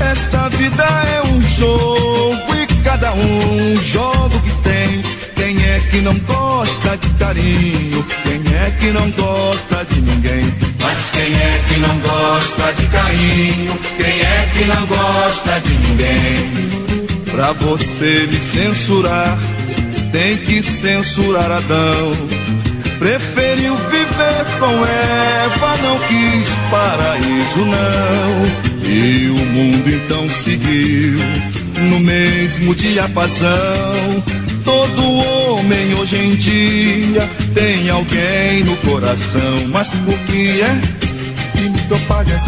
Esta 0.00 0.48
vida 0.50 0.84
é 0.84 1.22
um 1.28 1.40
jogo 1.42 2.54
e 2.54 2.66
cada 2.82 3.12
um 3.12 3.82
joga 3.82 4.36
o 4.36 4.40
que 4.40 4.52
tem. 4.62 5.02
Quem 5.34 5.56
é 5.64 5.80
que 5.90 6.00
não 6.00 6.18
gosta 6.20 6.96
de 6.96 7.08
carinho? 7.10 8.04
Quem 8.24 8.54
é 8.54 8.76
que 8.78 8.90
não 8.90 9.10
gosta 9.10 9.84
de 9.84 10.00
ninguém? 10.00 10.54
Mas 10.80 11.10
quem 11.10 11.32
é 11.32 11.60
que 11.68 11.80
não 11.80 11.98
gosta 12.00 12.72
de 12.72 12.86
carinho? 12.86 13.78
Quem 13.96 14.20
é 14.20 14.50
que 14.52 14.64
não 14.64 14.86
gosta 14.86 15.60
de 15.60 15.78
ninguém? 15.78 17.24
Pra 17.30 17.52
você 17.52 18.26
me 18.28 18.38
censurar, 18.40 19.38
tem 20.10 20.36
que 20.38 20.62
censurar 20.62 21.50
Adão. 21.50 22.12
Preferiu 22.98 23.57
viver 24.08 24.44
com 24.58 24.84
Eva, 24.84 25.76
não 25.82 25.98
quis 26.00 26.48
paraíso, 26.70 27.64
não. 27.64 28.88
E 28.90 29.28
o 29.28 29.46
mundo 29.46 29.88
então 29.88 30.28
seguiu 30.30 31.18
no 31.90 32.00
mesmo 32.00 32.74
diapasão. 32.74 34.22
Todo 34.64 35.02
homem 35.02 35.94
hoje 35.94 36.16
em 36.16 36.36
dia 36.36 37.28
tem 37.54 37.88
alguém 37.90 38.64
no 38.64 38.76
coração, 38.78 39.66
mas 39.68 39.88
por 39.88 40.18
que 40.26 40.60
é 40.60 40.80
que 41.56 41.68
me 41.68 41.78
propagas 41.82 42.42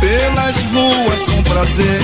pelas 0.00 0.56
ruas 0.72 1.22
com 1.26 1.42
prazer? 1.42 2.00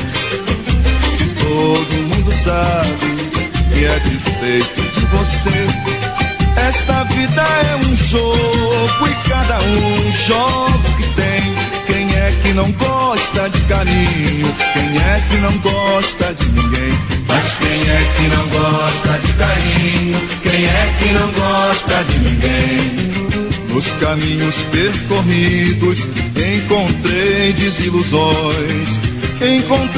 Se 1.19 1.25
todo 1.45 1.95
mundo 2.09 2.33
sabe 2.33 3.29
que 3.73 3.85
é 3.85 4.01
defeito 4.01 4.83
de 4.83 5.07
você. 5.07 5.98
Esta 6.67 7.05
vida 7.05 7.43
é 7.43 7.77
um 7.77 7.97
jogo 7.97 9.09
e 9.09 9.29
cada 9.29 9.59
um 9.59 10.13
joga 10.13 10.89
o 10.89 10.97
que 10.97 11.09
tem. 11.15 11.55
Quem 11.87 12.17
é 12.17 12.33
que 12.43 12.53
não 12.53 12.71
gosta 12.73 13.49
de 13.49 13.61
carinho? 13.63 14.55
Quem 14.73 14.97
é 14.97 15.23
que 15.29 15.37
não 15.37 15.59
gosta 15.59 16.35
de 16.35 16.45
ninguém? 16.47 16.93
Mas 17.27 17.57
quem 17.57 17.81
é 17.89 18.13
que 18.17 18.29
não 18.29 18.49
gosta 18.49 19.19
de 19.19 19.33
carinho? 19.35 20.29
Quem 20.43 20.65
é 20.65 20.95
que 20.99 21.13
não 21.13 21.33
gosta 21.33 22.05
de 22.05 22.19
ninguém? 22.19 23.09
Nos 23.73 23.87
caminhos 24.01 24.57
percorridos 24.73 26.07
encontrei 26.35 27.53
desilusões. 27.53 29.01
Encontrei 29.41 29.98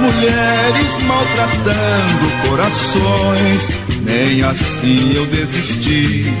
mulheres 0.00 1.02
maltratando 1.04 2.48
corações. 2.48 3.68
Nem 4.02 4.42
assim 4.42 5.12
eu 5.14 5.26
desisti. 5.26 6.32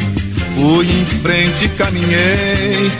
Fui 0.56 0.86
em 0.86 1.04
frente 1.22 1.66
e 1.66 1.68
caminhei. 1.70 2.90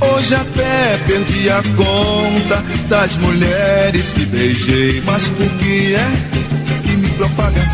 Hoje 0.00 0.34
até 0.34 0.98
perdi 1.06 1.48
a 1.48 1.62
conta 1.76 2.64
das 2.88 3.16
mulheres 3.16 4.12
que 4.12 4.24
beijei. 4.26 5.02
Mas 5.04 5.28
por 5.28 5.48
que 5.58 5.94
é 5.94 6.08
que 6.84 6.92
me 6.92 7.08
propagas 7.10 7.72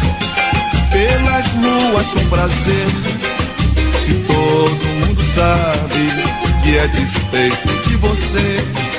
pelas 0.90 1.46
ruas 1.48 2.06
com 2.08 2.28
prazer? 2.28 2.86
Se 4.04 4.14
todo 4.26 5.06
mundo 5.06 5.22
sabe 5.34 6.32
que 6.62 6.76
é 6.76 6.86
despeito 6.88 7.88
de 7.88 7.96
você. 7.96 8.91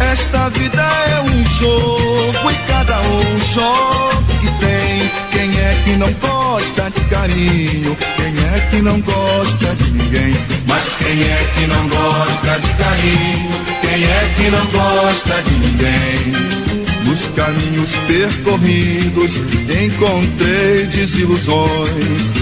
Esta 0.00 0.48
vida 0.50 0.82
é 0.82 1.20
um 1.22 1.48
jogo 1.48 2.50
e 2.50 2.54
cada 2.68 3.00
um 3.00 3.38
joga 3.54 4.26
que 4.40 4.50
tem. 4.60 5.10
Quem 5.32 5.58
é 5.58 5.82
que 5.84 5.96
não 5.96 6.12
gosta 6.12 6.90
de 6.90 7.00
carinho? 7.02 7.96
Quem 8.16 8.26
é 8.26 8.68
que 8.70 8.82
não 8.82 9.00
gosta 9.00 9.74
de 9.74 9.90
ninguém? 9.90 10.34
Mas 10.66 10.94
quem 10.98 11.22
é 11.22 11.50
que 11.54 11.66
não 11.66 11.88
gosta 11.88 12.60
de 12.60 12.72
carinho? 12.74 13.50
Quem 13.80 14.04
é 14.04 14.34
que 14.36 14.50
não 14.50 14.66
gosta 14.66 15.42
de 15.42 15.54
ninguém? 15.54 16.56
Nos 17.04 17.26
caminhos 17.28 17.96
percorridos 18.06 19.36
encontrei 19.84 20.86
desilusões. 20.86 22.32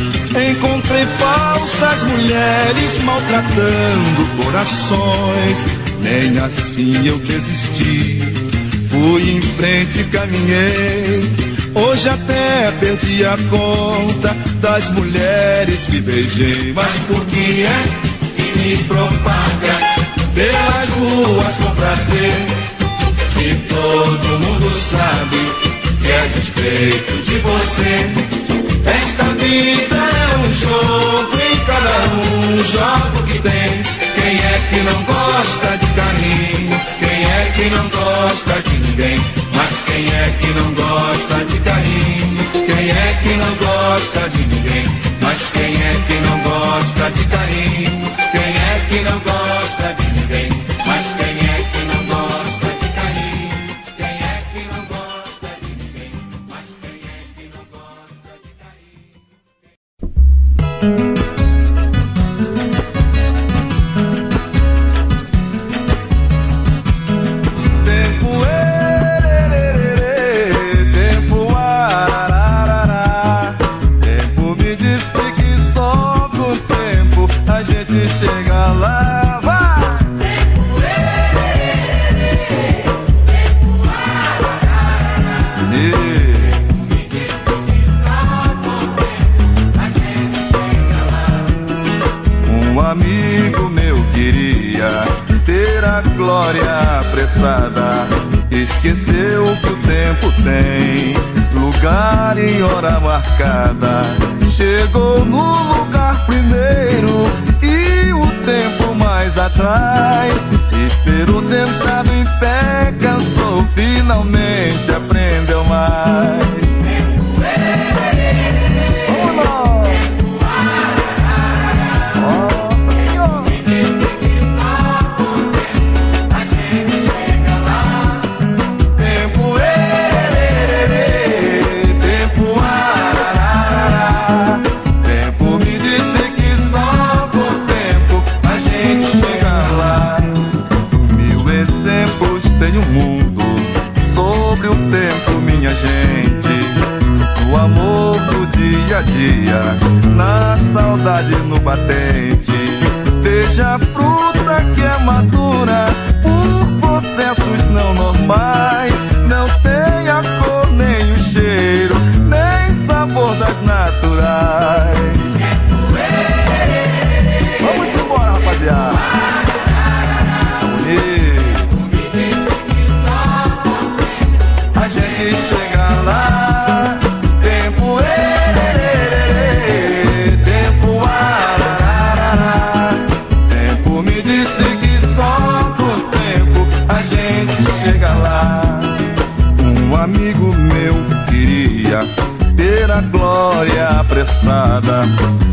Encontrei 0.50 1.06
falsas 1.18 2.02
mulheres 2.02 2.98
maltratando 3.04 4.42
corações. 4.42 5.66
Nem 6.04 6.38
assim 6.38 7.06
eu 7.06 7.16
desisti. 7.16 8.20
Fui 8.90 9.22
em 9.22 9.40
frente 9.56 10.00
e 10.00 10.04
caminhei. 10.04 11.22
Hoje 11.74 12.08
até 12.10 12.70
perdi 12.78 13.24
a 13.24 13.38
conta 13.48 14.36
das 14.60 14.90
mulheres 14.90 15.86
que 15.86 16.02
beijei. 16.02 16.74
Mas 16.74 16.98
por 17.08 17.24
que 17.24 17.62
é 17.62 17.82
que 18.36 18.58
me 18.58 18.76
propaga 18.84 19.78
pelas 20.34 20.90
ruas 20.90 21.54
com 21.54 21.74
prazer? 21.74 22.32
Se 23.32 23.54
todo 23.66 24.38
mundo 24.40 24.70
sabe 24.74 25.38
que 26.02 26.10
é 26.10 26.28
despeito 26.34 27.16
de 27.22 27.38
você. 27.38 28.34
Esta 28.86 29.24
vida 29.24 29.96
é 29.96 30.36
um 30.36 30.52
jogo 30.52 31.36
e 31.40 31.56
cada 31.64 31.96
um 32.12 32.62
joga 32.62 33.20
o 33.20 33.22
que 33.24 33.38
tem. 33.38 33.73
É 34.64 34.66
que 34.66 34.80
não 34.80 35.02
gosta 35.04 35.76
de 35.76 35.86
carinho? 35.92 36.80
Quem 36.98 37.24
é 37.24 37.52
que 37.54 37.68
não 37.68 37.88
gosta 37.90 38.62
de 38.62 38.78
ninguém? 38.78 39.20
Mas 39.52 39.70
quem 39.84 40.06
é 40.06 40.34
que 40.40 40.46
não 40.58 40.72
gosta 40.72 41.44
de 41.44 41.58
carinho? 41.60 42.50
Quem 42.52 42.90
é 42.90 43.18
que 43.22 43.34
não 43.36 43.54
gosta 43.56 44.30
de 44.30 44.46
ninguém? 44.46 44.84
Mas 45.20 45.48
quem 45.50 45.74
é 45.74 45.94
que 46.06 46.14
não 46.14 46.38
gosta 46.40 47.10
de 47.10 47.24
carinho? 47.26 48.10
Quem 48.32 48.40
é 48.40 48.86
que 48.88 49.00
não 49.00 49.18
gosta 49.18 49.94
de 49.98 50.03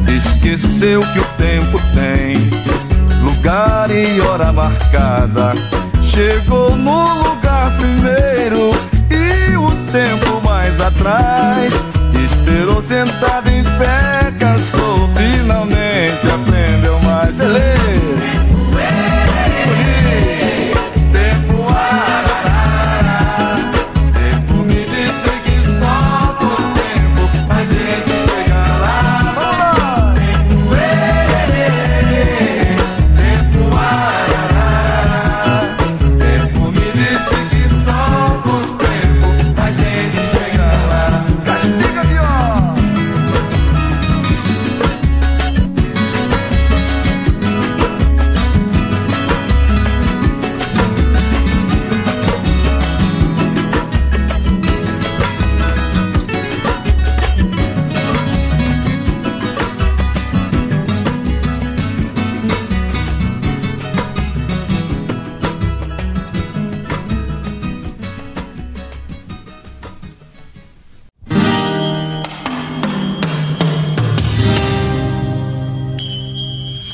Esqueceu 0.07 1.01
que 1.01 1.19
o 1.19 1.23
tempo 1.38 1.79
tem 1.93 2.49
lugar 3.23 3.89
e 3.89 4.19
hora 4.19 4.51
marcada. 4.51 5.53
Chegou 6.01 6.75
no 6.75 7.23
lugar 7.23 7.71
primeiro 7.77 8.71
e 9.09 9.55
o 9.55 9.71
tempo 9.91 10.41
mais 10.45 10.79
atrás. 10.82 11.73
Esperou 12.25 12.82
sentado 12.82 13.49
em 13.49 13.63
pé, 13.63 14.32
cansou, 14.38 15.09
finalmente 15.15 16.29
aprendeu 16.29 16.99
mais. 17.01 17.36
Beleza. 17.36 17.90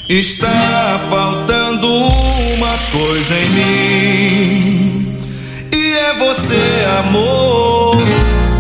Está 0.09 1.01
faltando 1.09 1.85
uma 1.85 2.77
coisa 2.93 3.33
em 3.37 3.49
mim. 3.49 5.17
E 5.69 5.97
é 5.97 6.13
você, 6.13 6.85
amor. 6.99 7.97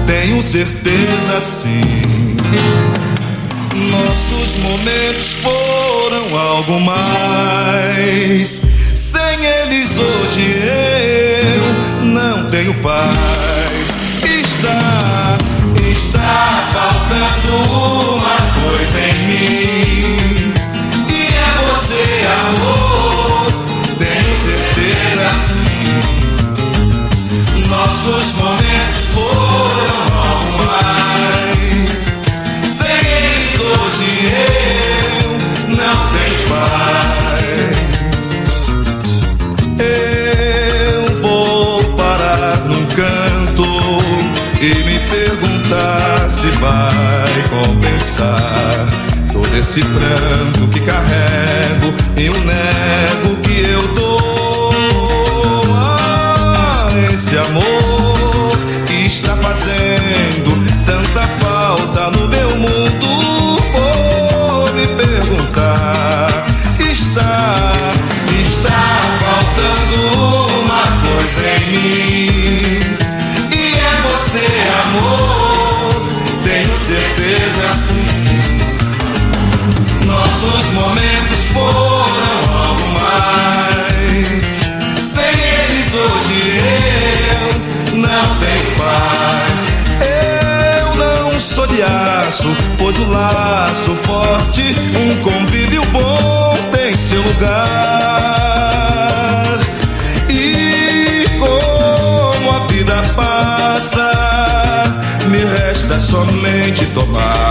Tenho 0.05 0.43
certeza 0.43 1.39
sim. 1.39 2.35
Nossos 3.73 4.57
momentos 4.57 5.35
foram 5.41 6.37
algo 6.37 6.81
mais. 6.81 8.61
Sem 8.93 9.45
eles 9.45 9.89
hoje 9.91 10.41
eu 10.51 12.05
não 12.07 12.49
tenho 12.49 12.73
paz. 12.81 13.15
Está, 14.21 15.37
está 15.77 16.67
faltando 16.73 18.15
uma 18.15 18.26
se 46.29 46.49
vai 46.61 47.43
compensar 47.49 48.87
todo 49.33 49.53
esse 49.57 49.81
pranto 49.81 50.67
que 50.69 50.79
carrego 50.79 51.93
e 52.15 52.29
o 52.29 52.37
nego 52.45 53.26
lugar. 97.37 97.67
E 100.29 101.25
como 101.39 102.51
a 102.51 102.59
vida 102.67 103.01
passa, 103.15 104.11
me 105.27 105.43
resta 105.43 105.99
somente 105.99 106.85
tomar 106.87 107.46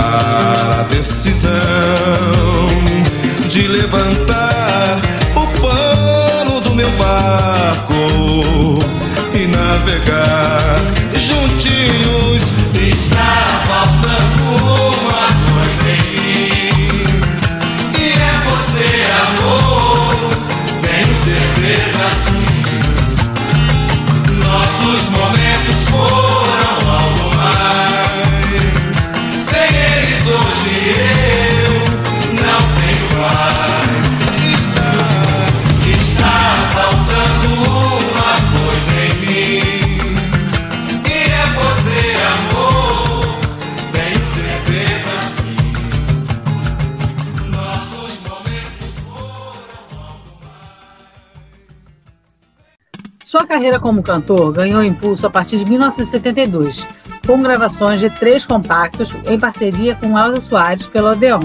carreira 53.76 53.80
como 53.80 54.02
cantor 54.02 54.52
ganhou 54.52 54.82
impulso 54.82 55.26
a 55.26 55.30
partir 55.30 55.58
de 55.58 55.64
1972, 55.66 56.86
com 57.26 57.40
gravações 57.40 58.00
de 58.00 58.10
três 58.10 58.44
compactos 58.44 59.12
em 59.26 59.38
parceria 59.38 59.94
com 59.94 60.18
Elza 60.18 60.40
Soares 60.40 60.86
pelo 60.86 61.10
Odeon. 61.10 61.40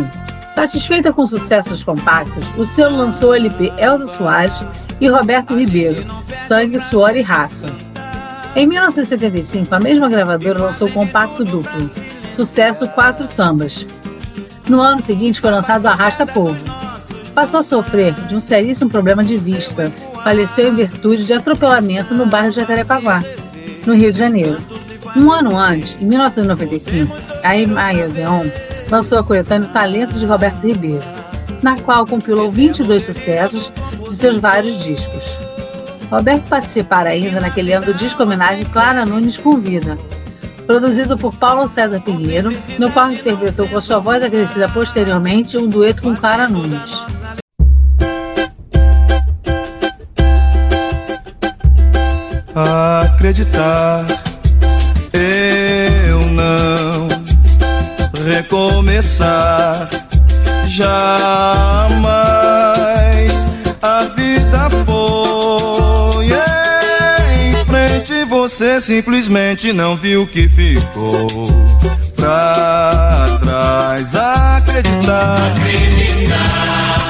Satisfeita 0.56 1.14
com 1.14 1.26
sucessos 1.26 1.84
compactos, 1.84 2.52
o 2.58 2.66
selo 2.66 2.98
lançou 2.98 3.30
o 3.30 3.36
LP 3.36 3.72
Elza 3.78 4.08
Soares 4.08 4.64
e 5.00 5.08
Roberto 5.08 5.56
Ribeiro, 5.56 6.04
Sangue, 6.48 6.80
Suor 6.80 7.16
e 7.16 7.22
Raça. 7.22 7.68
Em 8.56 8.68
1975, 8.68 9.74
a 9.74 9.80
mesma 9.80 10.10
gravadora 10.10 10.60
lançou 10.60 10.88
o 10.88 10.92
compacto 10.92 11.46
duplo, 11.46 11.90
sucesso 12.36 12.88
Quatro 12.90 13.28
Sambas. 13.28 13.86
No 14.68 14.82
ano 14.82 15.02
seguinte 15.02 15.40
foi 15.40 15.52
lançado 15.52 15.86
Arrasta 15.86 16.26
Povo. 16.26 16.60
Passou 17.34 17.62
a 17.62 17.64
sofrer 17.64 18.14
de 18.28 18.36
um 18.36 18.42
seríssimo 18.42 18.90
problema 18.90 19.24
de 19.24 19.38
vista. 19.38 19.92
Faleceu 20.24 20.70
em 20.70 20.76
virtude 20.76 21.26
de 21.26 21.34
atropelamento 21.34 22.14
no 22.14 22.26
bairro 22.26 22.50
de 22.50 22.58
Jacarepaguá, 22.58 23.24
no 23.86 23.96
Rio 23.96 24.12
de 24.12 24.18
Janeiro. 24.18 24.62
Um 25.16 25.32
ano 25.32 25.58
antes, 25.58 25.98
em 26.00 26.06
1995, 26.06 27.16
a 27.44 27.58
Emaia 27.58 28.06
Odeon 28.06 28.46
lançou 28.90 29.18
a 29.18 29.24
coletânea 29.24 29.70
Talento 29.70 30.14
de 30.14 30.26
Roberto 30.26 30.66
Ribeiro, 30.66 31.04
na 31.62 31.80
qual 31.80 32.06
compilou 32.06 32.52
22 32.52 33.04
sucessos 33.04 33.72
de 34.08 34.16
seus 34.16 34.38
vários 34.38 34.84
discos. 34.84 35.26
Roberto 36.10 36.48
participara 36.48 37.10
ainda 37.10 37.40
naquele 37.40 37.74
ano 37.74 37.88
do 37.88 37.94
disco 37.94 38.24
homenagem 38.24 38.66
Clara 38.66 39.06
Nunes 39.06 39.38
Convida, 39.38 39.98
produzido 40.68 41.18
por 41.18 41.34
Paulo 41.36 41.68
César 41.68 42.00
Pinheiro, 42.02 42.56
no 42.78 42.92
qual 42.92 43.12
interpretou 43.12 43.68
com 43.68 43.78
a 43.78 43.82
sua 43.82 44.00
voz 44.00 44.22
agressiva 44.22 44.70
posteriormente 44.70 45.58
um 45.58 45.68
dueto 45.68 46.04
com 46.04 46.16
Clara 46.16 46.48
Nunes. 46.48 47.21
Acreditar. 52.56 54.06
Eu 55.14 56.20
não 56.32 57.08
recomeçar 58.24 59.90
jamais. 60.68 62.12
A 63.82 64.04
vida 64.16 64.70
foi 64.86 66.28
em 67.40 67.66
frente, 67.66 68.24
você 68.26 68.80
simplesmente 68.80 69.74
não 69.74 69.96
viu 69.98 70.28
que 70.28 70.48
ficou 70.48 71.48
pra 72.16 73.26
trás. 73.42 74.16
Acreditar. 74.16 75.52
Acreditar, 75.56 77.01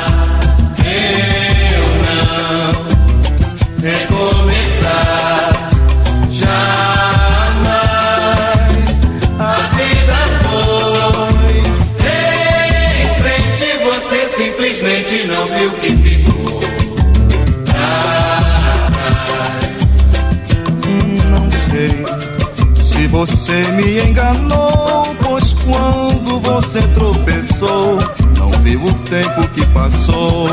você 23.52 23.72
me 23.74 24.02
enganou, 24.02 25.14
pois 25.22 25.54
quando 25.66 26.40
você 26.40 26.82
tropeçou, 26.96 27.98
não 28.38 28.48
viu 28.64 28.82
o 28.82 28.94
tempo 28.94 29.46
que 29.50 29.66
passou. 29.68 30.48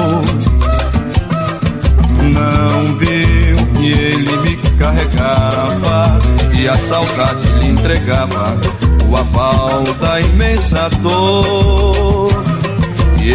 Não 2.24 2.96
viu 2.96 3.56
que 3.76 3.92
ele 3.92 4.36
me 4.38 4.56
carregava 4.78 6.18
e 6.52 6.68
a 6.68 6.76
saudade 6.76 7.48
lhe 7.60 7.68
entregava 7.68 8.58
o 9.08 9.16
aval 9.16 9.84
da 10.00 10.20
imensa 10.20 10.90
dor. 11.00 12.28
E 13.20 13.30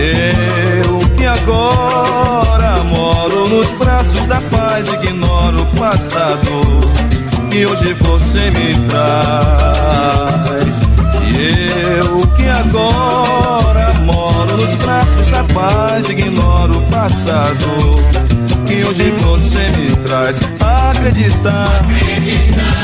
eu 0.86 1.00
que 1.16 1.26
agora 1.26 2.84
moro 2.84 3.48
nos 3.48 3.70
braços 3.74 4.28
da 4.28 4.42
paz, 4.42 4.90
ignoro 4.90 5.62
o 5.62 5.78
passado 5.78 6.84
que 7.54 7.66
hoje 7.68 7.94
você 8.00 8.50
me 8.50 8.88
traz. 8.90 10.76
E 11.38 12.00
eu 12.00 12.28
que 12.36 12.50
agora 12.50 13.94
moro 14.06 14.58
nos 14.58 14.74
braços 14.76 15.28
da 15.28 15.44
paz, 15.54 16.10
ignoro 16.10 16.80
o 16.80 16.82
passado 16.90 17.66
que 18.66 18.84
hoje 18.84 19.12
você 19.12 19.70
me 19.78 19.96
traz. 19.98 20.40
Acreditar. 20.60 21.82
eu 21.88 22.83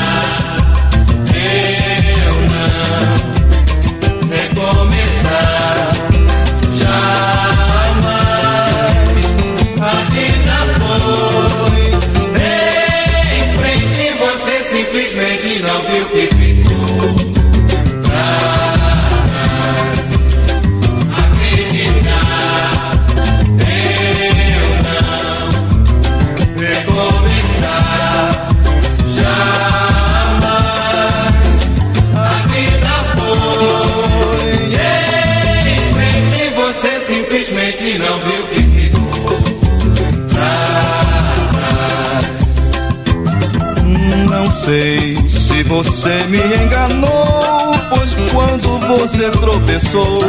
você 45.70 46.24
me 46.24 46.38
enganou, 46.38 47.72
pois 47.94 48.12
quando 48.32 48.80
você 48.88 49.30
tropeçou, 49.30 50.20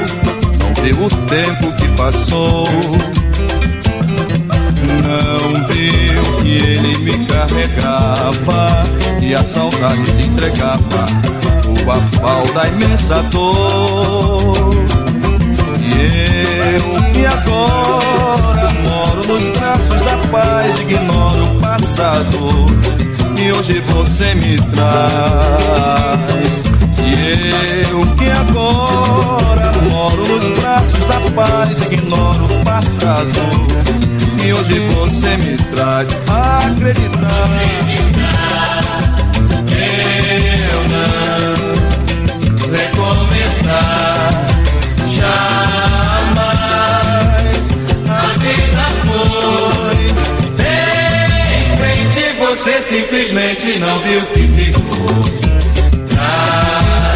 não 0.59 0.83
viu 0.83 1.03
o 1.03 1.09
tempo 1.25 1.73
que 1.73 1.87
passou. 1.93 2.67
Não 5.03 5.67
viu 5.67 6.35
que 6.43 6.57
ele 6.57 6.97
me 6.99 7.25
carregava 7.25 8.83
e 9.19 9.33
a 9.33 9.43
saudade 9.43 10.11
lhe 10.11 10.27
entregava 10.27 11.07
o 11.65 11.91
aval 11.91 12.45
da 12.53 12.67
imensa 12.67 13.23
dor. 13.31 14.75
E 15.79 16.75
eu 16.75 17.11
que 17.13 17.25
agora 17.25 18.71
moro 18.83 19.27
nos 19.27 19.57
braços 19.57 20.03
da 20.03 20.17
paz, 20.29 20.79
ignoro 20.79 21.45
o 21.45 21.59
passado 21.59 23.01
que 23.41 23.51
hoje 23.51 23.79
você 23.87 24.35
me 24.35 24.55
traz. 24.55 25.01
E 26.99 27.89
eu 27.89 28.05
que 28.15 28.29
agora 28.29 29.71
moro 29.89 30.27
nos 30.27 30.59
braços 30.59 31.07
da 31.07 31.19
paz, 31.31 31.69
ignoro 31.91 32.45
o 32.45 32.63
passado 32.63 33.31
que 34.39 34.53
hoje 34.53 34.79
você 34.89 35.37
me 35.37 35.57
traz. 35.57 36.09
Acreditar. 36.29 37.49
Eu 38.85 38.90
simplesmente 52.91 53.79
não 53.79 53.99
viu 53.99 54.21
que 54.33 54.47
ficou 54.49 55.23
pra. 56.09 57.13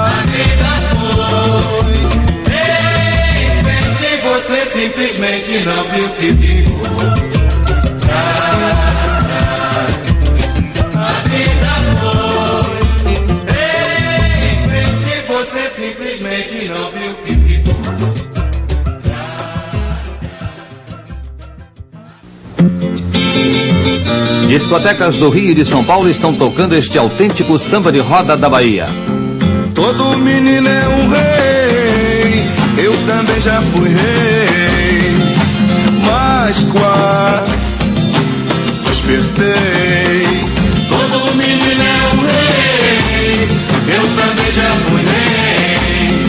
A 0.00 0.22
vida 0.30 0.72
foi 0.94 1.94
em 3.42 3.58
frente, 3.64 4.08
você 4.22 4.66
simplesmente 4.66 5.54
não 5.64 5.82
viu 5.90 6.08
que 6.10 6.28
ficou 6.32 7.41
Discotecas 24.48 25.16
do 25.16 25.30
Rio 25.30 25.50
e 25.50 25.54
de 25.54 25.64
São 25.64 25.82
Paulo 25.82 26.10
estão 26.10 26.34
tocando 26.34 26.74
este 26.74 26.98
autêntico 26.98 27.58
samba 27.58 27.90
de 27.90 28.00
roda 28.00 28.36
da 28.36 28.48
Bahia. 28.50 28.86
Todo 29.74 30.18
menino 30.18 30.68
é 30.68 30.88
um 30.88 31.08
rei, 31.08 32.42
eu 32.84 32.92
também 33.06 33.40
já 33.40 33.60
fui 33.62 33.88
rei. 33.88 35.12
Mas 36.04 36.64
quase 36.64 37.52
despertei. 38.86 40.26
Todo 40.88 41.34
menino 41.36 41.82
é 41.82 42.14
um 42.14 42.20
rei, 42.20 43.48
eu 43.88 44.02
também 44.16 44.52
já 44.52 44.70
fui 44.86 45.02
rei. 45.02 46.22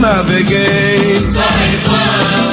naveguei. 0.00 1.16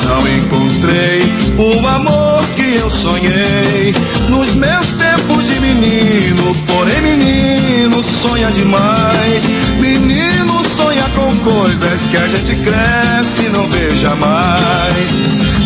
Não 0.03 0.27
encontrei 0.27 1.21
o 1.57 1.87
amor 1.87 2.43
que 2.55 2.75
eu 2.75 2.89
sonhei 2.89 3.93
nos 4.29 4.55
meus 4.55 4.93
tempos 4.95 5.47
de 5.47 5.59
menino. 5.59 6.55
Porém, 6.67 7.01
menino 7.01 8.03
sonha 8.03 8.51
demais. 8.51 9.45
Menino 9.79 10.61
sonha 10.75 11.03
com 11.15 11.35
coisas 11.37 12.05
que 12.07 12.17
a 12.17 12.27
gente 12.27 12.55
cresce 12.63 13.45
e 13.45 13.49
não 13.49 13.67
vê 13.69 13.95
jamais. 13.95 15.11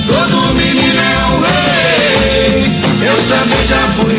Todo 0.07 0.53
menino 0.55 0.99
é 0.99 1.25
um 1.25 1.41
rei, 1.41 2.65
eu 3.07 3.17
também 3.29 3.65
já 3.65 3.87
fui 3.95 4.10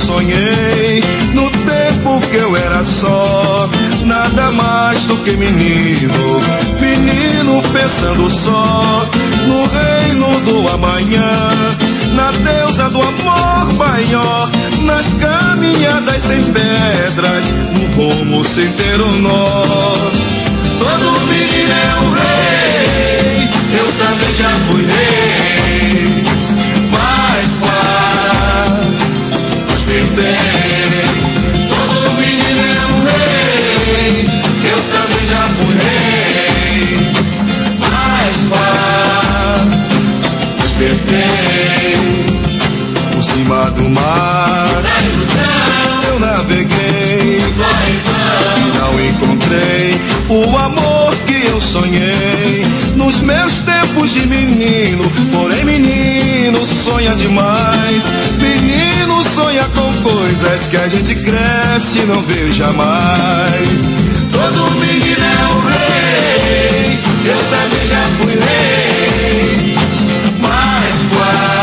sonhei 0.00 1.04
no 1.34 1.50
tempo 1.50 2.20
que 2.30 2.36
eu 2.36 2.56
era 2.56 2.82
só, 2.82 3.68
nada 4.04 4.50
mais 4.50 5.06
do 5.06 5.16
que 5.18 5.36
menino, 5.36 6.40
menino 6.80 7.62
pensando 7.72 8.30
só 8.30 9.06
no 9.46 9.66
reino 9.66 10.40
do 10.40 10.68
amanhã, 10.74 11.30
na 12.14 12.30
deusa 12.32 12.88
do 12.88 13.02
amor 13.02 13.72
maior, 13.74 14.50
nas 14.82 15.12
caminhadas 15.14 16.22
sem 16.22 16.42
pedras, 16.44 17.52
no 17.74 17.86
rumo 17.94 18.42
sem 18.42 18.68
ter 18.72 19.00
um 19.00 19.18
nó. 19.20 19.62
Todo 20.78 21.20
menino 21.26 21.72
é 21.72 21.94
um 22.00 22.10
rei, 22.12 23.48
eu 23.78 23.92
também 23.98 24.34
já 24.34 24.50
fui 24.66 24.82
rei. 24.86 25.29
Todo 31.68 32.12
menino 32.18 32.60
é 32.60 32.86
um 32.86 32.98
rei, 33.04 34.28
eu 34.70 34.78
também 34.92 35.24
já 35.26 35.42
fui 35.48 35.74
rei, 35.74 36.98
mas 37.78 38.46
os 40.62 40.72
perder. 40.72 41.98
Por 43.14 43.24
cima 43.24 43.70
do 43.70 43.88
mar, 43.90 44.66
eu 46.08 46.18
naveguei, 46.18 47.42
não 48.78 48.92
encontrei 49.00 50.00
o 50.28 50.56
amor 50.58 51.14
que 51.26 51.46
eu 51.46 51.60
sonhei 51.60 52.66
nos 52.94 53.20
meus 53.20 53.62
tempos 53.62 54.12
de 54.12 54.26
menino. 54.26 55.10
Porém, 55.32 55.64
menino 55.64 55.99
sonha 56.70 57.14
demais. 57.14 58.12
Menino 58.38 59.22
sonha 59.22 59.64
com 59.74 59.92
coisas 60.02 60.68
que 60.68 60.76
a 60.76 60.88
gente 60.88 61.14
cresce 61.14 62.00
e 62.00 62.06
não 62.06 62.22
vê 62.22 62.50
jamais. 62.52 63.88
Todo 64.32 64.70
menino 64.72 65.24
é 65.24 65.44
um 65.54 65.60
rei, 65.66 66.98
eu 67.24 67.38
também 67.50 67.86
já 67.86 68.06
fui 68.18 68.34
rei. 68.34 69.76
Mas 70.40 71.04
quase 71.14 71.60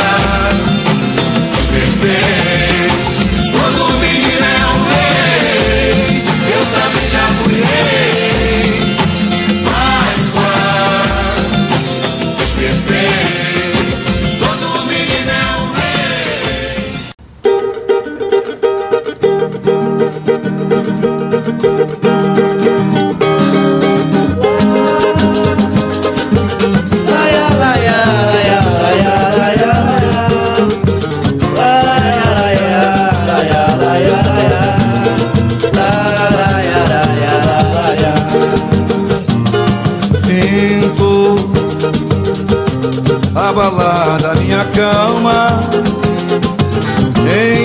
abalada 43.50 44.36
minha 44.36 44.64
calma, 44.66 45.62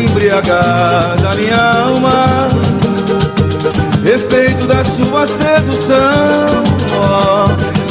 embriagada 0.05 1.35
minha 1.35 1.83
alma, 1.83 2.49
efeito 4.05 4.65
da 4.67 4.85
sua 4.85 5.27
sedução. 5.27 6.63
Oh, 6.95 7.49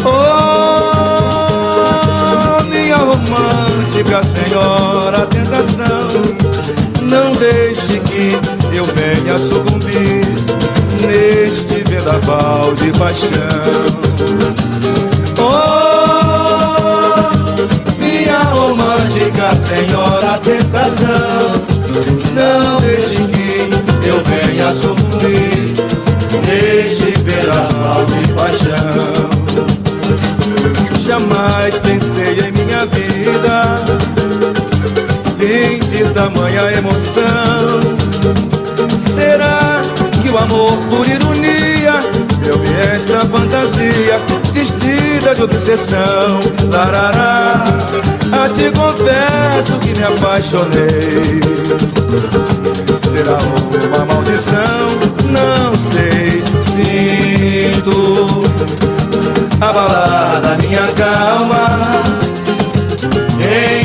oh, 0.07 0.91
minha 2.63 2.95
romântica 2.95 4.23
senhora 4.23 5.27
tentação, 5.27 6.07
não 7.01 7.33
deixe 7.33 7.99
que 7.99 8.39
eu 8.73 8.85
venha 8.85 9.37
sucumbir 9.37 10.25
neste 11.01 11.83
vendaval 11.89 12.73
de 12.75 12.89
paixão. 12.97 15.10
Senhora 19.71 20.37
tentação, 20.39 21.61
não 22.35 22.81
deixe 22.81 23.15
que 24.01 24.07
eu 24.07 24.21
venha 24.25 24.73
sucumbir 24.73 25.75
neste 26.45 27.11
vendaval 27.21 28.05
de 28.05 28.33
paixão. 28.33 29.29
Jamais 30.99 31.79
pensei 31.79 32.39
em 32.39 32.51
minha 32.51 32.85
vida 32.85 33.77
sentir 35.25 36.11
tamanha 36.13 36.73
emoção. 36.73 37.79
Será 38.89 39.81
que 40.21 40.29
o 40.29 40.37
amor 40.37 40.77
por 40.89 41.07
ironia 41.07 41.93
deu-me 42.43 42.69
esta 42.93 43.21
fantasia 43.25 44.19
vestida 44.61 45.33
de 45.33 45.41
obsessão? 45.41 46.39
Larará, 46.71 47.63
a 48.31 48.49
te 48.49 48.69
confesso 48.69 49.79
que 49.79 49.97
me 49.97 50.03
apaixonei. 50.03 51.41
Será 53.09 53.39
uma 53.87 54.05
maldição? 54.05 54.87
Não 55.29 55.75
sei. 55.75 56.43
Sinto 56.61 58.43
abalada 59.59 60.55
minha 60.57 60.87
calma, 60.93 62.03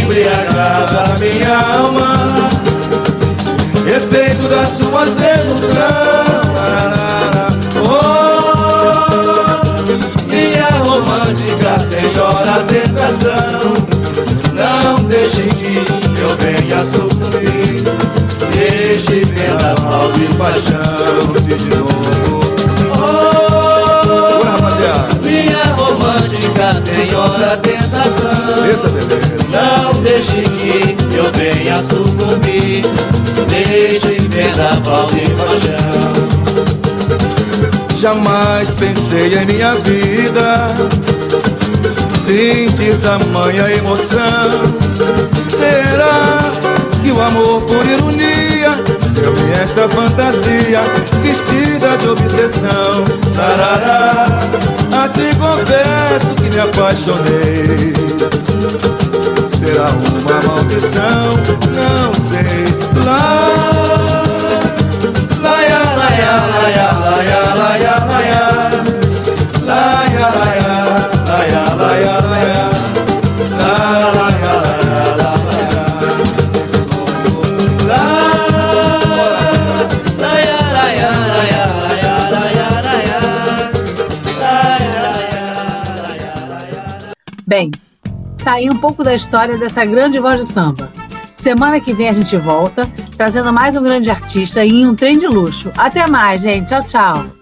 embriagada 0.02 1.18
minha 1.18 1.58
alma 1.58 2.50
efeito 3.96 4.46
da 4.48 4.66
sua 4.66 5.06
sedução. 5.06 6.36
Oh, 6.58 7.25
deixe 15.26 15.42
que 15.42 16.20
eu 16.20 16.36
venha 16.36 16.84
sofrer, 16.84 17.82
deixe 18.52 19.24
vendaval 19.24 20.12
de 20.12 20.26
paixão 20.36 21.32
de 21.42 21.56
novo. 21.74 22.40
Oh, 22.92 24.44
rapaziada. 24.44 25.14
Minha 25.22 25.64
romântica 25.74 26.80
senhora 26.82 27.56
tentação. 27.56 28.66
Essa 28.70 28.88
beleza. 28.88 29.36
Não 29.50 29.92
deixe 30.02 30.42
que 30.42 30.96
eu 31.16 31.32
venha 31.32 31.82
sucumbir. 31.82 32.84
Deixe 33.48 34.20
vendaval 34.28 35.06
de 35.06 35.28
paixão. 35.30 36.14
Jamais 37.96 38.74
pensei 38.74 39.38
em 39.38 39.46
minha 39.46 39.74
vida 39.76 40.68
sentir 42.26 42.98
tamanha 43.02 43.70
emoção. 43.70 44.50
Será 45.44 46.40
que 47.00 47.12
o 47.12 47.20
amor 47.20 47.62
por 47.62 47.86
ironia 47.86 48.72
deu-me 49.12 49.52
esta 49.52 49.88
fantasia 49.88 50.80
vestida 51.22 51.96
de 51.98 52.08
obsessão? 52.08 53.04
Tarará, 53.36 54.40
a 55.04 55.08
te 55.08 55.30
confesso 55.36 56.34
que 56.34 56.50
me 56.50 56.58
apaixonei. 56.58 57.94
Será 59.48 59.90
uma 59.90 60.54
maldição? 60.54 61.36
Não 61.76 62.12
sei. 62.12 63.04
Lá, 63.04 63.65
aí 88.52 88.70
um 88.70 88.76
pouco 88.76 89.04
da 89.04 89.14
história 89.14 89.56
dessa 89.56 89.84
grande 89.84 90.18
voz 90.18 90.40
do 90.40 90.46
samba. 90.46 90.90
Semana 91.36 91.78
que 91.80 91.92
vem 91.92 92.08
a 92.08 92.12
gente 92.12 92.36
volta, 92.36 92.88
trazendo 93.16 93.52
mais 93.52 93.76
um 93.76 93.82
grande 93.82 94.10
artista 94.10 94.64
em 94.64 94.86
um 94.86 94.94
trem 94.94 95.16
de 95.16 95.26
luxo. 95.26 95.70
Até 95.76 96.06
mais, 96.06 96.42
gente. 96.42 96.68
Tchau, 96.68 96.82
tchau. 96.82 97.35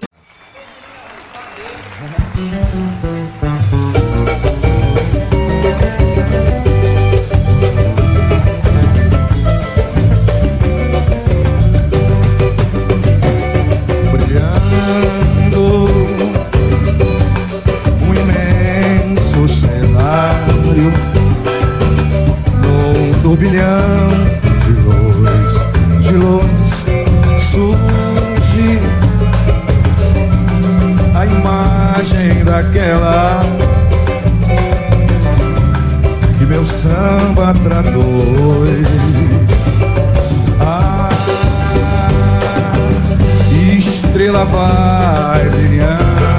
Vai 44.44 45.48
brilhando 45.50 46.34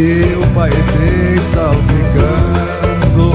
meu 0.00 0.40
pai 0.54 0.70
fez 0.70 1.42
salpicando 1.42 3.30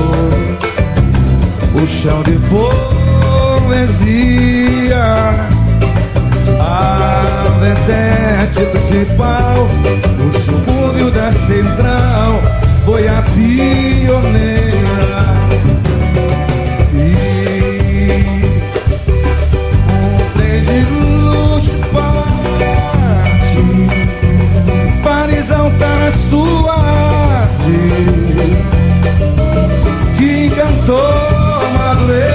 o 1.76 1.86
chão 1.86 2.24
de 2.24 2.40
poesia, 3.68 5.04
a 6.60 7.58
vertente 7.60 8.66
principal, 8.72 9.68
o 10.20 10.34
subúrbio 10.40 11.12
da 11.12 11.30
central 11.30 12.42
foi 12.86 13.08
a 13.08 13.22
pioneira. 13.22 13.85
Sua 26.36 26.74
arte 26.74 27.80
Que 30.18 30.48
encantou 30.48 31.00
Madureira 31.78 32.35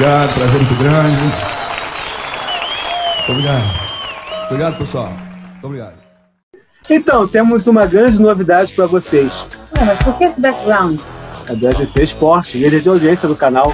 Obrigado, 0.06 0.34
prazer 0.36 0.62
muito 0.62 0.76
grande 0.76 1.18
Obrigado 3.28 3.64
Obrigado, 4.45 4.78
pessoal 4.78 5.10
Muito 5.10 5.66
obrigado 5.66 5.93
Então, 6.88 7.28
temos 7.28 7.66
uma 7.66 7.88
grande 7.88 8.22
novidade 8.22 8.74
para 8.74 8.86
vocês. 8.86 9.47
Ué, 9.76 9.84
mas 9.84 9.97
por 10.03 10.16
que 10.16 10.26
esse 10.26 10.39
background? 10.39 10.99
É 11.49 11.56
do 11.56 11.88
SC 11.88 12.03
Esporte, 12.03 12.60
líder 12.60 12.82
de 12.82 12.89
audiência 12.89 13.28
do 13.28 13.36
canal. 13.36 13.74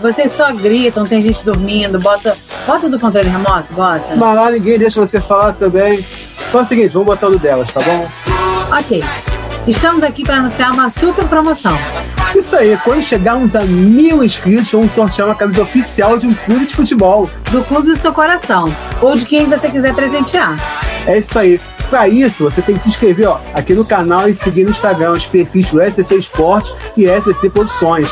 Vocês 0.00 0.32
só 0.34 0.52
gritam, 0.52 1.04
tem 1.04 1.20
gente 1.20 1.44
dormindo, 1.44 1.98
bota. 1.98 2.36
Bota 2.64 2.88
do 2.88 2.98
controle 2.98 3.28
remoto, 3.28 3.72
bota. 3.72 4.14
Mas 4.14 4.36
lá 4.36 4.50
ninguém 4.52 4.78
deixa 4.78 5.00
você 5.00 5.20
falar 5.20 5.54
também. 5.54 6.06
Então 6.48 6.60
é 6.60 6.62
o 6.62 6.66
seguinte, 6.66 6.90
vamos 6.90 7.06
botar 7.06 7.26
o 7.26 7.30
do 7.32 7.38
delas, 7.38 7.72
tá 7.72 7.80
bom? 7.80 8.06
Ok. 8.78 9.02
Estamos 9.66 10.04
aqui 10.04 10.22
para 10.22 10.36
anunciar 10.36 10.72
uma 10.72 10.88
super 10.88 11.26
promoção. 11.26 11.76
Isso 12.34 12.56
aí, 12.56 12.76
quando 12.82 13.00
chegarmos 13.00 13.54
a 13.54 13.62
mil 13.62 14.22
inscritos, 14.24 14.72
vamos 14.72 14.92
sortear 14.92 15.28
uma 15.28 15.36
camisa 15.36 15.62
oficial 15.62 16.18
de 16.18 16.26
um 16.26 16.34
clube 16.34 16.66
de 16.66 16.74
futebol. 16.74 17.30
Do 17.52 17.62
clube 17.62 17.88
do 17.88 17.96
seu 17.96 18.12
coração. 18.12 18.74
Ou 19.00 19.16
de 19.16 19.24
quem 19.24 19.46
você 19.46 19.70
quiser 19.70 19.94
presentear. 19.94 20.58
É 21.06 21.18
isso 21.18 21.38
aí. 21.38 21.60
Para 21.88 22.08
isso, 22.08 22.44
você 22.44 22.60
tem 22.60 22.74
que 22.74 22.82
se 22.82 22.88
inscrever 22.88 23.28
ó, 23.28 23.38
aqui 23.54 23.72
no 23.72 23.84
canal 23.84 24.28
e 24.28 24.34
seguir 24.34 24.64
no 24.64 24.70
Instagram 24.70 25.12
os 25.12 25.26
perfis 25.26 25.70
do 25.70 25.80
SCC 25.80 26.16
Esporte 26.16 26.74
e 26.96 27.06
SCC 27.06 27.48
Produções. 27.50 28.10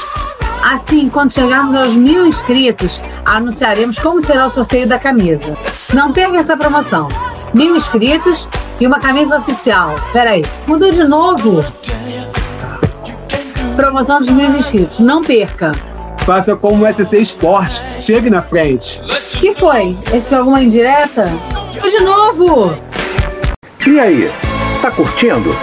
Assim, 0.62 1.08
quando 1.08 1.32
chegarmos 1.32 1.74
aos 1.74 1.92
mil 1.92 2.24
inscritos, 2.24 3.00
anunciaremos 3.24 3.98
como 3.98 4.20
será 4.20 4.46
o 4.46 4.50
sorteio 4.50 4.86
da 4.86 5.00
camisa. 5.00 5.56
Não 5.92 6.12
perca 6.12 6.38
essa 6.38 6.56
promoção. 6.56 7.08
Mil 7.52 7.74
inscritos 7.74 8.48
e 8.78 8.86
uma 8.86 9.00
camisa 9.00 9.38
oficial. 9.38 9.96
Peraí, 10.12 10.44
mudou 10.66 10.90
de 10.90 11.02
novo. 11.02 11.64
Promoção 13.76 14.20
dos 14.20 14.30
mil 14.30 14.50
inscritos. 14.50 15.00
Não 15.00 15.22
perca. 15.22 15.72
Faça 16.24 16.54
como 16.54 16.84
o 16.84 16.88
SCC 16.92 17.18
Esporte. 17.18 17.82
Chegue 18.00 18.30
na 18.30 18.42
frente. 18.42 19.00
que 19.40 19.52
foi? 19.54 19.96
Esse 20.12 20.28
foi 20.28 20.38
alguma 20.38 20.62
indireta? 20.62 21.26
Foi 21.80 21.90
de 21.90 22.00
novo! 22.00 22.74
E 23.86 23.98
aí, 23.98 24.30
tá 24.80 24.90
curtindo? 24.90 25.54